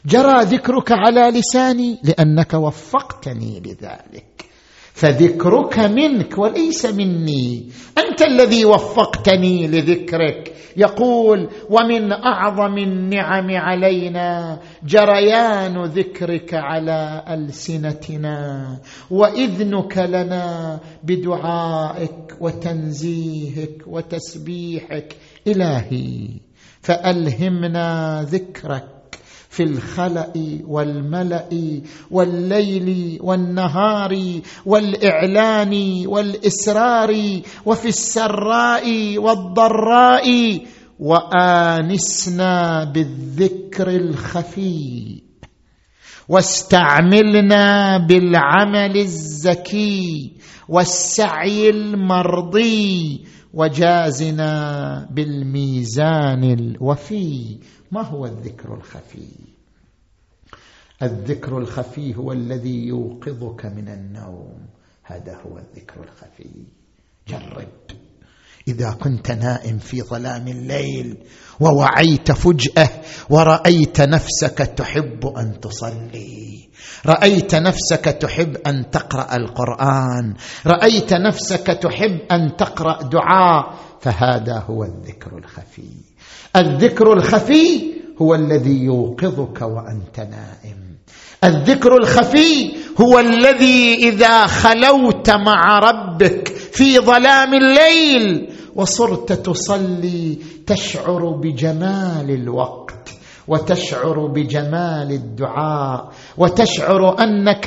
جرى 0.06 0.44
ذكرك 0.44 0.92
على 0.92 1.40
لساني 1.40 2.00
لأنك 2.04 2.54
وفقتني 2.54 3.60
لذلك. 3.60 4.53
فذكرك 4.94 5.80
منك 5.80 6.38
وليس 6.38 6.86
مني. 6.86 7.70
أنت 7.98 8.22
الذي 8.22 8.66
وفقتني 8.66 9.68
لذكرك. 9.68 10.54
يقول 10.78 11.50
ومن 11.70 12.12
أعظم 12.12 12.78
النعم 12.78 13.52
علينا 13.52 14.60
جريان 14.84 15.84
ذكرك 15.84 16.54
على 16.54 17.24
ألسنتنا 17.30 18.80
وإذنك 19.12 19.98
لنا 19.98 20.80
بدعائك 21.04 22.38
وتنزيهك 22.40 23.84
وتسبيحك 23.88 25.16
إلهي. 25.48 26.28
فألهمنا 26.82 28.22
ذكرك. 28.30 28.93
في 29.54 29.64
الخلأ 29.64 30.34
والملأ 30.68 31.50
والليل 32.12 33.18
والنهار 33.22 34.14
والإعلان 34.66 36.04
والإسرار 36.08 37.12
وفي 37.66 37.88
السراء 37.88 39.18
والضراء 39.18 40.60
وآنسنا 41.00 42.84
بالذكر 42.84 43.90
الخفي 43.90 45.22
واستعملنا 46.30 47.98
بالعمل 47.98 48.98
الزكي 48.98 50.32
والسعي 50.70 51.70
المرضي 51.70 53.22
وجازنا 53.54 54.54
بالميزان 55.12 56.44
الوفي 56.44 57.58
ما 57.94 58.02
هو 58.02 58.26
الذكر 58.26 58.74
الخفي؟ 58.74 59.28
الذكر 61.02 61.58
الخفي 61.58 62.16
هو 62.16 62.32
الذي 62.32 62.88
يوقظك 62.88 63.66
من 63.66 63.90
النوم. 63.90 64.68
هذا 65.04 65.42
هو 65.46 65.58
الذكر 65.58 66.04
الخفي. 66.04 66.66
جرب. 67.28 67.68
إذا 68.68 68.92
كنت 68.92 69.32
نائم 69.32 69.78
في 69.78 70.02
ظلام 70.02 70.48
الليل 70.48 71.18
ووعيت 71.60 72.32
فجأة 72.32 72.90
ورأيت 73.30 74.02
نفسك 74.02 74.58
تحب 74.58 75.26
أن 75.38 75.60
تصلي 75.60 76.70
رأيت 77.06 77.56
نفسك 77.56 78.06
تحب 78.06 78.58
أن 78.68 78.90
تقرأ 78.92 79.36
القرآن 79.36 80.34
رأيت 80.66 81.14
نفسك 81.14 81.68
تحب 81.68 82.20
أن 82.32 82.56
تقرأ 82.58 83.02
دعاء 83.02 83.76
فهذا 84.00 84.60
هو 84.60 84.84
الذكر 84.84 85.38
الخفي. 85.38 86.13
الذكر 86.56 87.14
الخفي 87.14 87.94
هو 88.22 88.36
الذي 88.36 88.84
يوقظك 88.84 89.62
وأنت 89.62 90.20
نائم. 90.20 90.84
الذكر 91.44 91.98
الخفي 91.98 92.72
هو 93.02 93.20
الذي 93.20 93.96
إذا 94.10 94.48
خلوت 94.48 95.30
مع 95.30 95.80
ربك 95.80 96.48
في 96.48 97.00
ظلام 97.00 97.54
الليل 97.54 98.50
وصرت 98.76 99.34
تصلي 99.34 100.38
تشعر 100.68 101.30
بجمال 101.30 102.32
الوقت 102.32 103.10
وتشعر 103.48 104.28
بجمال 104.28 105.12
الدعاء 105.12 106.12
وتشعر 106.38 107.24
أنك 107.24 107.66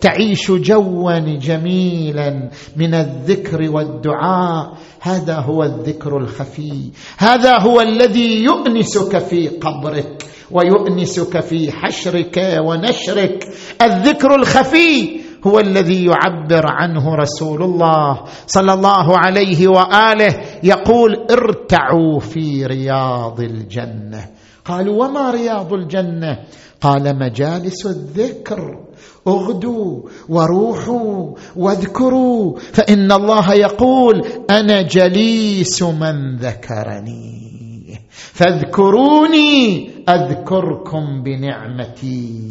تعيش 0.00 0.50
جوا 0.50 1.18
جميلا 1.18 2.50
من 2.76 2.94
الذكر 2.94 3.70
والدعاء. 3.70 4.72
هذا 5.00 5.34
هو 5.34 5.62
الذكر 5.62 6.16
الخفي. 6.16 6.90
هذا 7.18 7.58
هو 7.58 7.80
الذي 7.80 8.44
يؤنسك 8.44 9.18
في 9.18 9.48
قبرك 9.48 10.22
ويؤنسك 10.50 11.40
في 11.40 11.72
حشرك 11.72 12.58
ونشرك. 12.58 13.44
الذكر 13.82 14.34
الخفي 14.34 15.27
هو 15.46 15.58
الذي 15.58 16.04
يعبر 16.04 16.62
عنه 16.66 17.14
رسول 17.14 17.62
الله 17.62 18.24
صلى 18.46 18.72
الله 18.72 19.18
عليه 19.18 19.68
وآله 19.68 20.34
يقول 20.62 21.26
ارتعوا 21.30 22.20
في 22.20 22.66
رياض 22.66 23.40
الجنة. 23.40 24.26
قالوا 24.64 25.06
وما 25.06 25.30
رياض 25.30 25.72
الجنة؟ 25.72 26.38
قال 26.80 27.18
مجالس 27.18 27.86
الذكر. 27.86 28.78
اغدوا 29.28 30.02
وروحوا 30.28 31.34
واذكروا 31.56 32.58
فإن 32.58 33.12
الله 33.12 33.54
يقول 33.54 34.22
أنا 34.50 34.82
جليس 34.82 35.82
من 35.82 36.36
ذكرني. 36.36 37.48
فاذكروني 38.10 39.90
أذكركم 40.08 41.22
بنعمتي. 41.22 42.50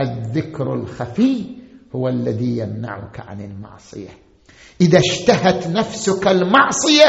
الذكر 0.00 0.74
الخفي 0.74 1.61
هو 1.96 2.08
الذي 2.08 2.58
يمنعك 2.58 3.20
عن 3.20 3.40
المعصية. 3.40 4.08
إذا 4.80 4.98
اشتهت 4.98 5.66
نفسك 5.66 6.28
المعصية 6.28 7.08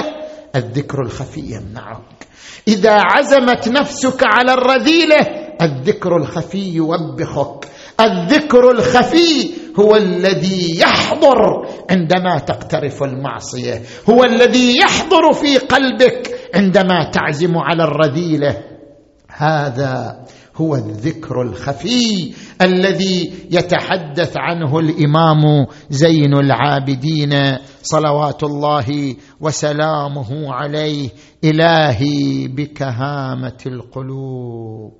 الذكر 0.55 1.01
الخفي 1.01 1.39
يمنعك. 1.41 2.27
إذا 2.67 2.93
عزمت 2.93 3.67
نفسك 3.67 4.23
على 4.23 4.53
الرذيلة 4.53 5.19
الذكر 5.61 6.17
الخفي 6.17 6.73
يوبخك. 6.73 7.67
الذكر 7.99 8.71
الخفي 8.71 9.49
هو 9.79 9.95
الذي 9.95 10.79
يحضر 10.79 11.67
عندما 11.89 12.39
تقترف 12.39 13.03
المعصية. 13.03 13.81
هو 14.09 14.23
الذي 14.23 14.77
يحضر 14.77 15.33
في 15.33 15.57
قلبك 15.57 16.35
عندما 16.55 17.11
تعزم 17.11 17.57
على 17.57 17.83
الرذيلة. 17.83 18.63
هذا 19.29 20.23
هو 20.55 20.75
الذكر 20.75 21.41
الخفي 21.41 22.33
الذي 22.61 23.33
يتحدث 23.51 24.33
عنه 24.37 24.79
الإمام 24.79 25.65
زين 25.89 26.33
العابدين. 26.33 27.57
صلوات 27.81 28.43
الله 28.43 29.15
وسلامه 29.41 30.53
عليه. 30.53 31.09
إلهي 31.43 32.47
بكهامة 32.47 33.57
القلوب 33.65 34.93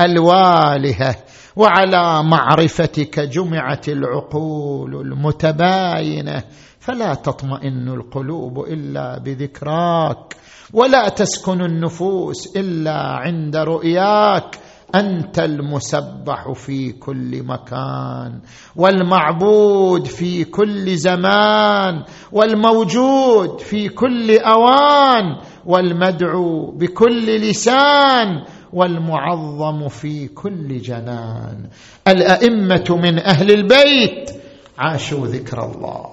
الوالهة 0.00 1.16
وعلى 1.56 2.22
معرفتك 2.22 3.20
جمعت 3.20 3.88
العقول 3.88 4.94
المتباينة. 4.94 6.42
فلا 6.80 7.14
تطمئن 7.14 7.88
القلوب 7.88 8.60
إلا 8.60 9.18
بذكراك. 9.18 10.36
ولا 10.72 11.08
تسكن 11.08 11.60
النفوس 11.60 12.56
إلا 12.56 13.02
عند 13.02 13.56
رؤياك. 13.56 14.58
أنت 14.94 15.38
المسبح 15.38 16.52
في 16.52 16.92
كل 16.92 17.42
مكان 17.42 18.40
والمعبود 18.76 20.06
في 20.06 20.44
كل 20.44 20.96
زمان 20.96 22.04
والموجود 22.32 23.60
في 23.60 23.88
كل 23.88 24.38
أوان 24.38 25.36
والمدعو 25.66 26.70
بكل 26.70 27.40
لسان 27.40 28.44
والمعظم 28.72 29.88
في 29.88 30.28
كل 30.28 30.78
جنان. 30.78 31.68
الأئمة 32.08 32.84
من 33.02 33.18
أهل 33.18 33.50
البيت 33.50 34.30
عاشوا 34.78 35.26
ذكر 35.26 35.64
الله. 35.64 36.10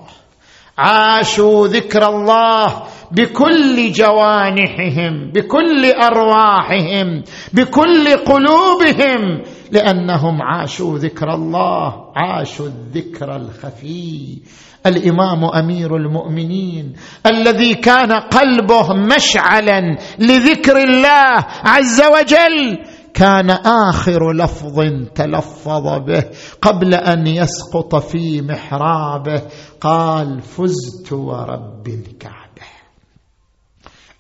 عاشوا 0.78 1.68
ذكر 1.68 2.10
الله 2.10 2.84
بكل 3.12 3.92
جوانحهم 3.92 5.32
بكل 5.32 5.92
أرواحهم 5.92 7.24
بكل 7.54 8.08
قلوبهم 8.26 9.42
لأنهم 9.72 10.42
عاشوا 10.42 10.98
ذكر 10.98 11.34
الله 11.34 12.12
عاشوا 12.16 12.66
الذكر 12.66 13.36
الخفي. 13.36 14.38
الإمام 14.86 15.46
أمير 15.46 15.96
المؤمنين 15.96 16.94
الذي 17.26 17.74
كان 17.76 18.12
قلبه 18.12 18.94
مشعلا 18.94 19.98
لذكر 20.20 20.78
الله 20.78 21.46
عز 21.64 22.02
وجل 22.02 22.80
كان 23.14 23.50
آخر 23.50 24.32
لفظ 24.34 24.80
تلفظ 25.16 25.88
به 26.06 26.24
قبل 26.62 26.94
أن 26.94 27.28
يسقط 27.28 27.96
في 27.96 28.42
محرابه. 28.42 29.42
قال 29.82 30.42
فزت 30.42 31.14
ورب 31.14 31.88
الكعبة. 31.88 32.44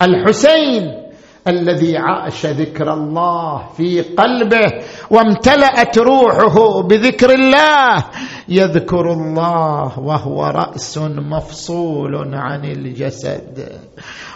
الحسين 0.01 1.03
الذي 1.47 1.97
عاش 1.97 2.45
ذكر 2.45 2.93
الله 2.93 3.67
في 3.77 4.01
قلبه 4.01 4.83
وامتلأت 5.09 5.97
روحه 5.97 6.81
بذكر 6.81 7.29
الله 7.33 8.05
يذكر 8.49 9.13
الله 9.13 9.99
وهو 9.99 10.43
رأس 10.45 10.97
مفصول 10.97 12.35
عن 12.35 12.65
الجسد. 12.65 13.79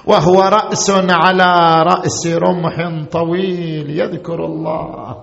وهو 0.08 0.42
رأس 0.42 0.92
على 1.10 1.84
رأس 1.84 2.28
رمح 2.28 2.76
طويل 3.12 3.90
يذكر 3.90 4.46
الله. 4.46 5.16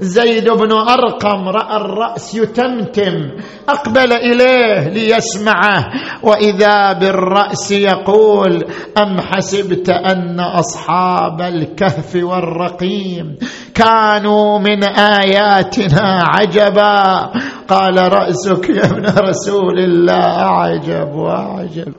زيد 0.00 0.48
بن 0.50 0.72
أرقم 0.72 1.48
رأى 1.48 1.76
الرأس 1.76 2.34
يتمتم 2.34 3.30
أقبل 3.68 4.12
إليه 4.12 4.88
ليسمعه. 4.88 5.84
وإذا 6.22 6.92
بالرأس 6.92 7.72
يقول 7.72 8.64
أم 8.98 9.20
حسبت 9.20 9.88
أن 9.88 10.40
أصحاب 10.40 11.40
الكهف 11.40 12.16
والرقيم 12.22 13.36
كانوا 13.74 14.58
من 14.58 14.84
آياتنا 14.84 16.24
عجبا؟ 16.28 17.30
قال 17.68 18.12
رأسك 18.12 18.70
يا 18.70 18.84
ابن 18.84 19.06
رسول 19.28 19.78
الله 19.78 20.42
اعجب 20.42 21.14
واعجب 21.14 21.94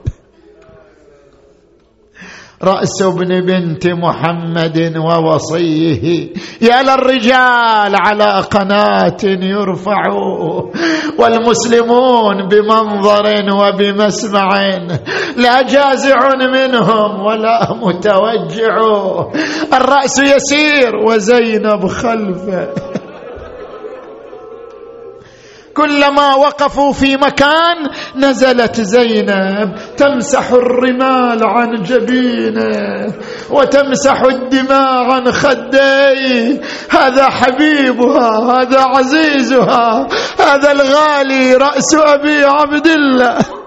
رأس 2.68 3.02
ابن 3.02 3.42
بنت 3.46 3.88
محمد 3.88 4.94
ووصيه. 4.98 6.30
يا 6.62 6.82
للرجال 6.82 7.96
على 7.96 8.44
قناة 8.52 9.18
يرفع. 9.24 10.04
والمسلمون 11.20 12.48
بمنظر 12.48 13.26
وبمسمع. 13.56 14.50
لا 15.38 15.62
جازع 15.62 16.20
منهم 16.54 17.26
ولا 17.26 17.74
متوجع. 17.74 18.76
الرأس 19.74 20.20
يسير 20.20 20.96
وزينب 21.08 21.88
خلفه. 21.88 22.95
كلما 25.78 26.36
وقفوا 26.36 26.94
في 26.94 27.16
مكان 27.16 27.78
نزلت 28.16 28.82
زينب 28.82 29.76
تمسح 29.98 30.52
الرمال 30.52 31.44
عن 31.44 31.84
جبينه 31.84 33.14
وتمسح 33.50 34.22
الدماء 34.22 35.12
عن 35.12 35.32
خديه. 35.32 36.62
هذا 36.90 37.30
حبيبها 37.30 38.30
هذا 38.52 38.82
عزيزها 38.82 40.08
هذا 40.40 40.72
الغالي 40.72 41.56
رأس 41.56 41.96
أبي 41.96 42.44
عبد 42.44 42.88
الله. 42.88 43.65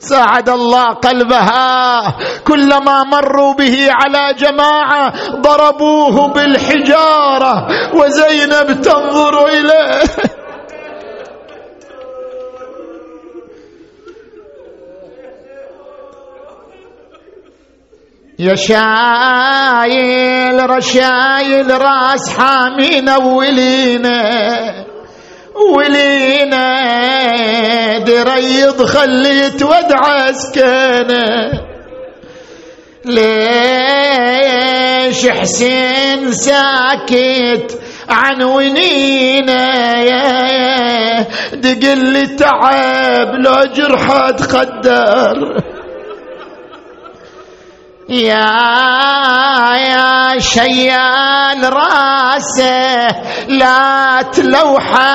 ساعد 0.00 0.48
الله 0.48 0.86
قلبها. 0.86 2.16
كلما 2.44 3.04
مروا 3.04 3.54
به 3.54 3.88
على 3.90 4.34
جماعة 4.34 5.12
ضربوه 5.40 6.28
بالحجارة 6.32 7.68
وزينب 7.94 8.80
تنظر 8.80 9.46
إليه. 9.46 10.00
يا 18.38 18.54
شايل 18.54 19.90
رشايل 20.70 21.80
راس 21.80 22.38
حامين 22.38 23.08
اولينا 23.08 24.20
ولينا 25.76 26.78
دريض 27.98 28.84
خليت 28.84 29.62
ودع 29.62 30.32
سكنه 30.32 31.50
ليش 34.20 35.28
حسين 35.28 36.32
ساكت 36.32 37.78
عن 38.08 38.42
ونينا 38.42 39.94
يا 40.02 41.26
دقل 41.52 42.36
تعب 42.36 43.34
لو 43.34 43.64
جرحه 43.74 44.30
تقدر 44.30 45.62
يا 48.10 48.50
يا 49.74 50.38
شيال 50.38 51.72
راسه 51.72 53.06
لا 53.48 54.22
تلوحه. 54.22 55.10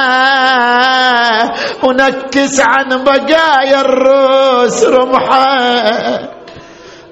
ونكس 1.84 2.60
عن 2.60 3.04
بقايا 3.04 3.82
الروس 3.82 4.84
رمحه. 4.84 6.20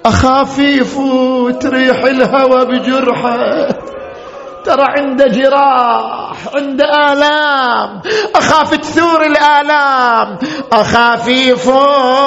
اخاف 0.06 0.60
يفوت 0.60 1.66
ريح 1.66 2.04
الهوى 2.04 2.66
بجرحه. 2.66 3.68
ترى 4.66 4.86
عنده 4.98 5.28
جراح 5.28 6.38
عنده 6.56 7.14
آلام. 7.14 8.02
أخاف 8.36 8.76
تثور 8.76 9.26
الآلام. 9.26 10.38
أخاف 10.74 11.28
يفوت 11.28 12.24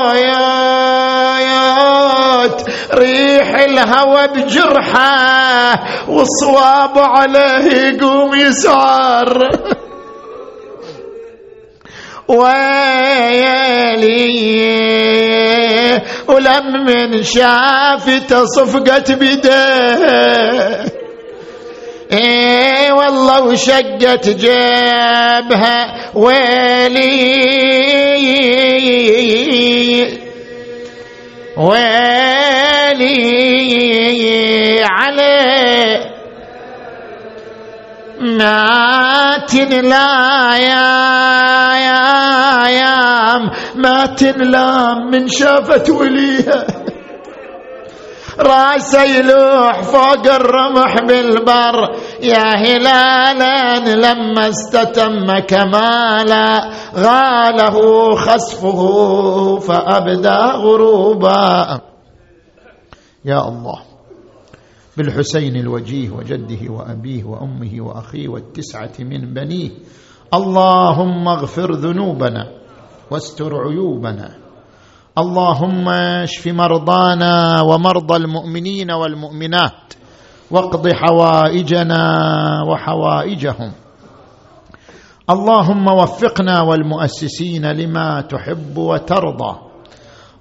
ريح 2.95 3.55
الهوى 3.55 4.27
بجرحه 4.27 5.85
والصواب 6.09 6.99
عليه 6.99 7.73
يقوم 7.97 8.35
يسعر 8.35 9.51
ويلي 14.67 16.03
ولم 16.29 16.85
من 16.87 17.23
شافته 17.23 18.45
صفقت 18.45 19.13
بيديه 19.13 20.85
إيه 22.13 22.93
والله 22.93 23.43
وشقت 23.43 24.29
جيبها 24.29 26.11
ويلي. 26.15 27.27
ويلي 31.57 32.36
عليه 34.91 36.17
ما 38.21 39.39
تنلا 39.49 40.57
يا 40.57 40.89
يا 41.77 42.69
يا 42.69 43.39
ما 43.75 44.07
تنلام 44.07 45.11
من 45.13 45.29
شافت 45.29 45.91
وليها. 45.91 46.67
راسه 48.41 49.03
يلوح 49.03 49.83
فوق 49.83 50.27
الرمح 50.35 50.97
بالبر. 51.09 51.97
يا 52.23 52.57
هلالا 52.57 53.79
لما 53.79 54.49
استتم 54.49 55.39
كمالا 55.39 56.71
غاله 56.97 57.77
خسفه 58.15 58.81
فأبدى 59.59 60.39
غروبا. 60.57 61.81
يا 63.27 63.49
الله. 63.49 63.79
بالحسين 64.97 65.57
الوجيه 65.57 66.11
وجده 66.11 66.73
وأبيه 66.73 67.25
وأمه 67.25 67.81
وأخيه 67.81 68.29
والتسعة 68.29 68.93
من 69.01 69.35
بنيه. 69.35 69.71
اللهم 70.35 71.29
اغفر 71.29 71.73
ذنوبنا 71.73 72.53
واستر 73.11 73.57
عيوبنا. 73.69 74.35
اللهم 75.19 75.89
اشف 75.89 76.47
مرضانا 76.47 77.61
ومرضى 77.61 78.17
المؤمنين 78.17 78.91
والمؤمنات. 78.91 79.95
واقض 80.51 80.89
حوائجنا 80.89 82.03
وحوائجهم. 82.71 83.73
اللهم 85.31 85.89
وفقنا 85.89 86.61
والمؤسسين 86.61 87.67
لما 87.67 88.21
تحب 88.21 88.79
وترضى. 88.79 89.66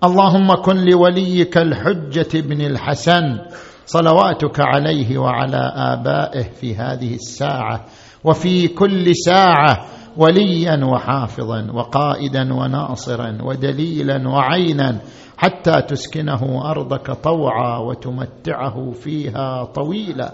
اللهم 0.04 0.56
كن 0.56 0.86
لوليك 0.86 1.58
الحجة 1.58 2.42
بن 2.42 2.62
الحسن 2.62 3.40
صلواتك 3.86 4.60
عليه 4.60 5.18
وعلى 5.18 5.74
آبائه 5.76 6.44
في 6.44 6.76
هذه 6.76 7.16
الساعة 7.16 7.86
وفي 8.24 8.68
كل 8.68 9.16
ساعة 9.16 9.86
وليا 10.18 10.86
وحافظا 10.86 11.68
وقائدا 11.74 12.54
وناصرا 12.54 13.38
ودليلا 13.44 14.30
وعينا 14.30 15.00
حتى 15.38 15.82
تسكنه 15.82 16.72
أرضك 16.72 17.12
طوعا 17.12 17.78
وتمتعه 17.78 18.92
فيها 18.92 19.64
طويلا. 19.64 20.32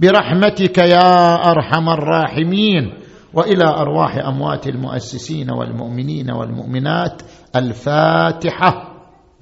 برحمتك 0.00 0.78
يا 0.78 1.34
أرحم 1.50 1.88
الراحمين. 1.88 2.92
وإلى 3.34 3.64
أرواح 3.64 4.16
أموات 4.16 4.66
المؤسسين 4.66 5.50
والمؤمنين 5.50 6.30
والمؤمنات 6.30 7.22
الفاتحة. 7.56 8.87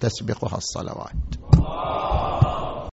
تسبقها 0.00 0.56
الصلوات. 0.56 1.12